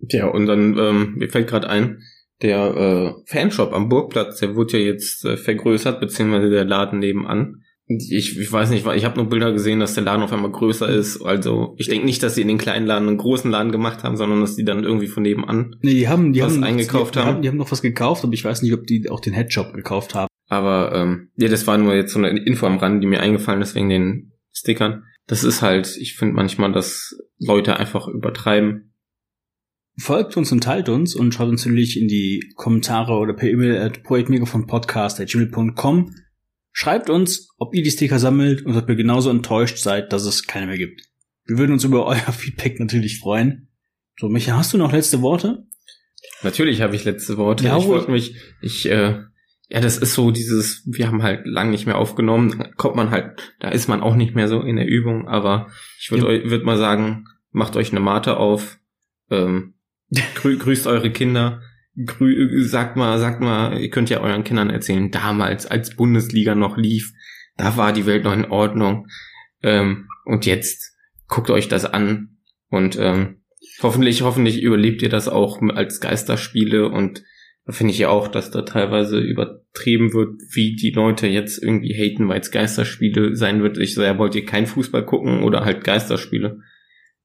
Ja, 0.00 0.28
und 0.28 0.46
dann, 0.46 0.78
ähm, 0.78 1.14
mir 1.16 1.28
fällt 1.28 1.48
gerade 1.48 1.68
ein, 1.68 2.02
der 2.42 2.76
äh, 2.76 3.22
Fanshop 3.24 3.72
am 3.72 3.88
Burgplatz, 3.88 4.40
der 4.40 4.54
wurde 4.54 4.78
ja 4.78 4.92
jetzt 4.92 5.24
äh, 5.24 5.36
vergrößert, 5.36 6.00
beziehungsweise 6.00 6.50
der 6.50 6.64
Laden 6.64 6.98
nebenan. 6.98 7.62
Ich, 7.88 8.36
ich 8.36 8.52
weiß 8.52 8.70
nicht, 8.70 8.84
ich 8.84 9.04
habe 9.04 9.16
nur 9.16 9.28
Bilder 9.28 9.52
gesehen, 9.52 9.78
dass 9.78 9.94
der 9.94 10.02
Laden 10.02 10.22
auf 10.22 10.32
einmal 10.32 10.50
größer 10.50 10.88
ist. 10.88 11.22
Also 11.22 11.76
ich 11.78 11.88
denke 11.88 12.04
nicht, 12.04 12.20
dass 12.20 12.34
sie 12.34 12.42
in 12.42 12.48
den 12.48 12.58
kleinen 12.58 12.84
Laden 12.84 13.06
einen 13.06 13.16
großen 13.16 13.48
Laden 13.48 13.70
gemacht 13.70 14.02
haben, 14.02 14.16
sondern 14.16 14.40
dass 14.40 14.56
die 14.56 14.64
dann 14.64 14.82
irgendwie 14.82 15.06
von 15.06 15.22
nebenan 15.22 15.76
nee, 15.82 15.94
die 15.94 16.08
haben, 16.08 16.32
die 16.32 16.42
was 16.42 16.54
haben, 16.54 16.64
eingekauft 16.64 17.14
die, 17.14 17.20
haben. 17.20 17.42
Die 17.42 17.48
haben 17.48 17.56
noch 17.56 17.70
was 17.70 17.82
gekauft, 17.82 18.24
aber 18.24 18.32
ich 18.32 18.44
weiß 18.44 18.62
nicht, 18.62 18.74
ob 18.74 18.88
die 18.88 19.08
auch 19.08 19.20
den 19.20 19.34
Headshop 19.34 19.72
gekauft 19.72 20.16
haben. 20.16 20.26
Aber 20.48 20.92
ähm, 20.94 21.30
ja, 21.36 21.48
das 21.48 21.66
war 21.68 21.78
nur 21.78 21.94
jetzt 21.94 22.12
so 22.12 22.18
eine 22.18 22.44
Info 22.44 22.66
am 22.66 22.78
Rand, 22.78 23.02
die 23.02 23.06
mir 23.06 23.20
eingefallen 23.20 23.62
ist 23.62 23.76
wegen 23.76 23.88
den 23.88 24.32
Stickern. 24.52 25.04
Das 25.28 25.44
ist 25.44 25.62
halt, 25.62 25.96
ich 25.96 26.16
finde 26.16 26.34
manchmal, 26.34 26.72
dass 26.72 27.16
Leute 27.38 27.76
einfach 27.76 28.08
übertreiben. 28.08 28.94
Folgt 29.98 30.36
uns 30.36 30.52
und 30.52 30.62
teilt 30.62 30.88
uns 30.88 31.14
und 31.14 31.32
schaut 31.32 31.48
uns 31.48 31.64
natürlich 31.64 31.98
in 32.00 32.08
die 32.08 32.52
Kommentare 32.56 33.14
oder 33.14 33.32
per 33.32 33.48
E-Mail 33.48 33.78
at 33.78 34.02
projektmegafonpodcast.gmail.com. 34.02 36.10
Schreibt 36.78 37.08
uns, 37.08 37.48
ob 37.56 37.74
ihr 37.74 37.82
die 37.82 37.90
Sticker 37.90 38.18
sammelt 38.18 38.66
und 38.66 38.76
ob 38.76 38.86
ihr 38.90 38.96
genauso 38.96 39.30
enttäuscht 39.30 39.78
seid, 39.78 40.12
dass 40.12 40.26
es 40.26 40.46
keine 40.46 40.66
mehr 40.66 40.76
gibt. 40.76 41.00
Wir 41.46 41.56
würden 41.56 41.72
uns 41.72 41.84
über 41.84 42.04
euer 42.06 42.32
Feedback 42.32 42.78
natürlich 42.78 43.18
freuen. 43.18 43.68
So, 44.20 44.28
Micha, 44.28 44.54
hast 44.58 44.74
du 44.74 44.78
noch 44.78 44.92
letzte 44.92 45.22
Worte? 45.22 45.64
Natürlich 46.42 46.82
habe 46.82 46.94
ich 46.94 47.06
letzte 47.06 47.38
Worte. 47.38 47.64
Ja, 47.64 47.78
ich 47.78 47.86
wollte 47.86 48.10
mich, 48.10 48.36
ich, 48.60 48.90
äh, 48.90 49.22
ja, 49.70 49.80
das 49.80 49.96
ist 49.96 50.12
so 50.12 50.30
dieses, 50.30 50.82
wir 50.84 51.06
haben 51.06 51.22
halt 51.22 51.46
lang 51.46 51.70
nicht 51.70 51.86
mehr 51.86 51.96
aufgenommen, 51.96 52.58
da 52.58 52.68
kommt 52.76 52.94
man 52.94 53.10
halt, 53.10 53.54
da 53.58 53.70
ist 53.70 53.88
man 53.88 54.02
auch 54.02 54.14
nicht 54.14 54.34
mehr 54.34 54.48
so 54.48 54.60
in 54.60 54.76
der 54.76 54.86
Übung, 54.86 55.28
aber 55.28 55.68
ich 55.98 56.10
würde 56.10 56.24
Ja. 56.24 56.28
euch, 56.28 56.50
würd 56.50 56.64
mal 56.66 56.76
sagen, 56.76 57.24
macht 57.52 57.74
euch 57.76 57.90
eine 57.90 58.00
Mate 58.00 58.36
auf, 58.36 58.78
ähm, 59.30 59.76
grü 60.34 60.58
grüßt 60.58 60.86
eure 60.86 61.10
Kinder, 61.10 61.62
grü 62.04 62.62
sagt 62.64 62.96
mal, 62.96 63.18
sagt 63.18 63.40
mal, 63.40 63.78
ihr 63.78 63.90
könnt 63.90 64.10
ja 64.10 64.20
euren 64.20 64.44
Kindern 64.44 64.70
erzählen, 64.70 65.10
damals, 65.10 65.66
als 65.66 65.94
Bundesliga 65.94 66.54
noch 66.54 66.76
lief, 66.76 67.12
da 67.56 67.76
war 67.76 67.92
die 67.92 68.06
Welt 68.06 68.24
noch 68.24 68.34
in 68.34 68.44
Ordnung, 68.44 69.06
ähm, 69.62 70.08
und 70.24 70.46
jetzt 70.46 70.96
guckt 71.28 71.50
euch 71.50 71.68
das 71.68 71.84
an 71.84 72.38
und 72.68 72.98
ähm, 72.98 73.42
hoffentlich, 73.82 74.22
hoffentlich 74.22 74.62
überlebt 74.62 75.02
ihr 75.02 75.08
das 75.08 75.28
auch 75.28 75.60
als 75.62 76.00
Geisterspiele 76.00 76.88
und 76.88 77.22
da 77.64 77.72
finde 77.72 77.92
ich 77.92 77.98
ja 77.98 78.10
auch, 78.10 78.28
dass 78.28 78.52
da 78.52 78.62
teilweise 78.62 79.18
übertrieben 79.18 80.12
wird, 80.12 80.40
wie 80.52 80.76
die 80.76 80.92
Leute 80.92 81.26
jetzt 81.26 81.60
irgendwie 81.60 81.94
haten, 81.94 82.28
weil 82.28 82.40
es 82.40 82.52
Geisterspiele 82.52 83.34
sein 83.34 83.60
wird. 83.60 83.76
Ich 83.78 83.94
so, 83.94 84.04
ja, 84.04 84.18
wollt 84.18 84.36
ihr 84.36 84.44
kein 84.44 84.68
Fußball 84.68 85.04
gucken 85.04 85.42
oder 85.42 85.64
halt 85.64 85.82
Geisterspiele? 85.82 86.60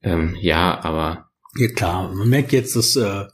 Ähm, 0.02 0.36
ja, 0.42 0.84
aber 0.84 1.30
Ja 1.60 1.68
klar, 1.68 2.12
man 2.12 2.28
merkt 2.28 2.54
jetzt, 2.54 2.76
dass 2.76 2.96
äh, 2.96 3.26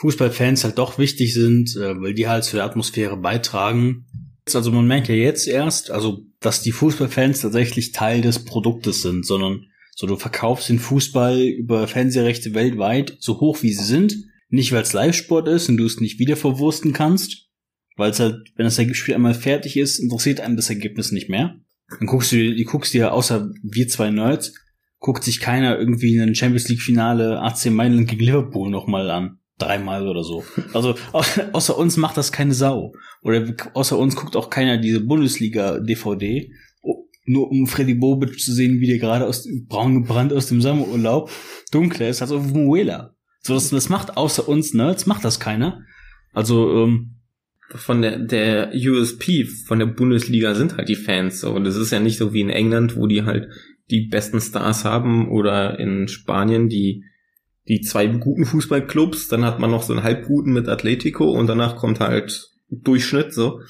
Fußballfans 0.00 0.64
halt 0.64 0.78
doch 0.78 0.98
wichtig 0.98 1.34
sind, 1.34 1.76
äh, 1.76 2.00
weil 2.00 2.14
die 2.14 2.26
halt 2.26 2.44
zu 2.44 2.56
der 2.56 2.64
Atmosphäre 2.64 3.16
beitragen. 3.18 4.06
Also 4.52 4.72
man 4.72 4.86
merkt 4.86 5.08
ja 5.08 5.14
jetzt 5.14 5.46
erst, 5.46 5.90
also 5.90 6.24
dass 6.40 6.62
die 6.62 6.72
Fußballfans 6.72 7.40
tatsächlich 7.40 7.92
Teil 7.92 8.22
des 8.22 8.44
Produktes 8.44 9.02
sind, 9.02 9.26
sondern 9.26 9.66
so 9.94 10.06
du 10.06 10.16
verkaufst 10.16 10.70
den 10.70 10.78
Fußball 10.78 11.42
über 11.42 11.86
Fernsehrechte 11.86 12.54
weltweit 12.54 13.18
so 13.20 13.40
hoch 13.40 13.62
wie 13.62 13.72
sie 13.72 13.84
sind, 13.84 14.16
nicht 14.48 14.72
weil 14.72 14.82
es 14.82 14.94
Live-Sport 14.94 15.46
ist 15.48 15.68
und 15.68 15.76
du 15.76 15.84
es 15.84 16.00
nicht 16.00 16.18
wieder 16.18 16.36
verwursten 16.36 16.94
kannst, 16.94 17.48
weil 17.96 18.10
es 18.10 18.20
halt, 18.20 18.52
wenn 18.56 18.64
das 18.64 18.80
Spiel 18.96 19.14
einmal 19.14 19.34
fertig 19.34 19.76
ist, 19.76 19.98
interessiert 19.98 20.40
einem 20.40 20.56
das 20.56 20.70
Ergebnis 20.70 21.12
nicht 21.12 21.28
mehr. 21.28 21.56
Dann 21.98 22.06
guckst 22.06 22.32
du, 22.32 22.36
du 22.36 22.64
guckst 22.64 22.94
dir 22.94 23.12
außer 23.12 23.50
wir 23.62 23.88
zwei 23.88 24.10
Nerds 24.10 24.54
guckt 25.00 25.24
sich 25.24 25.40
keiner 25.40 25.78
irgendwie 25.78 26.18
ein 26.18 26.34
Champions 26.34 26.68
League 26.68 26.82
Finale 26.82 27.40
AC 27.40 27.66
Mailand 27.66 28.08
gegen 28.08 28.24
Liverpool 28.24 28.70
nochmal 28.70 29.10
an. 29.10 29.39
Dreimal 29.60 30.08
oder 30.08 30.24
so. 30.24 30.44
Also 30.72 30.94
au 31.12 31.22
außer 31.52 31.76
uns 31.76 31.96
macht 31.96 32.16
das 32.16 32.32
keine 32.32 32.54
Sau. 32.54 32.92
Oder 33.22 33.54
außer 33.74 33.98
uns 33.98 34.16
guckt 34.16 34.36
auch 34.36 34.50
keiner 34.50 34.78
diese 34.78 35.00
Bundesliga 35.00 35.78
DVD, 35.78 36.52
oh, 36.82 37.06
nur 37.24 37.50
um 37.50 37.66
Freddy 37.66 37.94
Bobic 37.94 38.40
zu 38.40 38.52
sehen, 38.52 38.80
wie 38.80 38.86
der 38.86 38.98
gerade 38.98 39.26
aus 39.26 39.46
braun 39.68 40.02
gebrannt 40.02 40.32
aus 40.32 40.46
dem 40.46 40.60
Sommerurlaub 40.60 41.30
dunkler 41.70 42.08
ist 42.08 42.22
als 42.22 42.32
auf 42.32 42.52
Muela. 42.52 43.14
So 43.42 43.54
das, 43.54 43.70
das 43.70 43.88
macht 43.88 44.16
außer 44.16 44.48
uns 44.48 44.74
Nerds 44.74 45.06
macht 45.06 45.24
das 45.24 45.40
keiner. 45.40 45.84
Also 46.32 46.84
ähm, 46.84 47.16
von 47.74 48.02
der, 48.02 48.18
der 48.18 48.72
USP 48.74 49.44
von 49.44 49.78
der 49.78 49.86
Bundesliga 49.86 50.54
sind 50.54 50.76
halt 50.76 50.88
die 50.88 50.96
Fans 50.96 51.40
so. 51.40 51.52
Und 51.52 51.64
das 51.64 51.76
ist 51.76 51.92
ja 51.92 52.00
nicht 52.00 52.18
so 52.18 52.32
wie 52.32 52.40
in 52.40 52.50
England, 52.50 52.96
wo 52.96 53.06
die 53.06 53.22
halt 53.22 53.48
die 53.90 54.08
besten 54.08 54.40
Stars 54.40 54.84
haben 54.84 55.28
oder 55.28 55.78
in 55.78 56.08
Spanien 56.08 56.68
die 56.68 57.04
die 57.68 57.80
zwei 57.80 58.06
guten 58.06 58.44
Fußballclubs, 58.46 59.28
dann 59.28 59.44
hat 59.44 59.58
man 59.58 59.70
noch 59.70 59.82
so 59.82 59.92
einen 59.92 60.02
halbguten 60.02 60.52
mit 60.52 60.68
Atletico 60.68 61.30
und 61.30 61.46
danach 61.46 61.76
kommt 61.76 62.00
halt 62.00 62.48
Durchschnitt 62.70 63.32
so. 63.32 63.60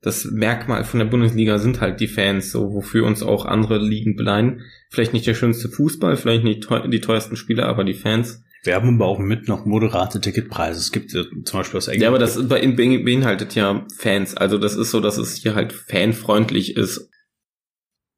Das 0.00 0.26
Merkmal 0.26 0.84
von 0.84 1.00
der 1.00 1.06
Bundesliga 1.06 1.58
sind 1.58 1.80
halt 1.80 1.98
die 2.00 2.08
Fans, 2.08 2.50
so 2.52 2.72
wofür 2.74 3.06
uns 3.06 3.22
auch 3.22 3.46
andere 3.46 3.78
Ligen 3.78 4.16
beleihen. 4.16 4.60
Vielleicht 4.90 5.14
nicht 5.14 5.26
der 5.26 5.34
schönste 5.34 5.68
Fußball, 5.70 6.16
vielleicht 6.16 6.44
nicht 6.44 6.62
teu 6.64 6.86
die 6.88 7.00
teuersten 7.00 7.36
Spieler, 7.36 7.66
aber 7.66 7.84
die 7.84 7.94
Fans. 7.94 8.42
wir 8.64 8.74
haben 8.74 8.96
aber 8.96 9.06
auch 9.06 9.18
mit 9.18 9.48
noch 9.48 9.64
moderate 9.64 10.20
Ticketpreise. 10.20 10.78
Es 10.78 10.92
gibt 10.92 11.14
äh, 11.14 11.24
zum 11.44 11.60
Beispiel 11.60 11.78
aus 11.78 11.88
England. 11.88 12.02
Ja, 12.02 12.08
aber 12.08 12.18
das 12.18 12.48
bei- 12.48 12.66
beinhaltet 12.66 13.54
ja 13.54 13.86
Fans. 13.96 14.36
Also 14.36 14.58
das 14.58 14.74
ist 14.76 14.90
so, 14.90 15.00
dass 15.00 15.16
es 15.16 15.36
hier 15.36 15.54
halt 15.54 15.72
fanfreundlich 15.72 16.76
ist. 16.76 17.08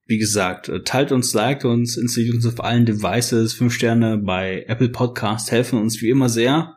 Wie 0.06 0.18
gesagt, 0.18 0.68
äh, 0.68 0.82
teilt 0.82 1.10
uns, 1.10 1.34
liked 1.34 1.64
uns, 1.64 1.96
installiert 1.96 2.36
uns 2.36 2.46
auf 2.46 2.62
allen 2.62 2.86
Devices. 2.86 3.54
Fünf 3.54 3.74
Sterne 3.74 4.18
bei 4.18 4.64
Apple 4.68 4.88
Podcast 4.88 5.50
helfen 5.50 5.80
uns 5.80 6.00
wie 6.00 6.10
immer 6.10 6.28
sehr. 6.28 6.76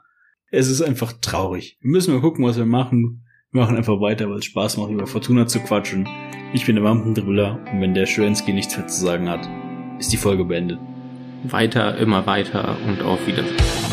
Es 0.49 0.67
ist 0.67 0.81
einfach 0.81 1.13
traurig. 1.21 1.77
Wir 1.81 1.91
müssen 1.91 2.11
mal 2.11 2.21
gucken, 2.21 2.43
was 2.43 2.57
wir 2.57 2.65
machen. 2.65 3.23
Wir 3.51 3.61
machen 3.61 3.77
einfach 3.77 4.01
weiter, 4.01 4.29
weil 4.29 4.39
es 4.39 4.45
Spaß 4.45 4.77
macht, 4.77 4.91
über 4.91 5.05
Fortuna 5.05 5.45
zu 5.45 5.59
quatschen. 5.59 6.07
Ich 6.53 6.65
bin 6.65 6.75
der 6.75 6.83
Wampendrüller 6.83 7.59
und 7.71 7.81
wenn 7.81 7.93
der 7.93 8.07
Schwensky 8.07 8.51
nichts 8.51 8.75
mehr 8.75 8.87
zu 8.87 8.99
sagen 8.99 9.29
hat, 9.29 9.47
ist 9.99 10.11
die 10.11 10.17
Folge 10.17 10.45
beendet. 10.45 10.79
Weiter, 11.43 11.97
immer 11.97 12.25
weiter 12.25 12.77
und 12.87 13.01
auf 13.03 13.25
Wiedersehen. 13.27 13.88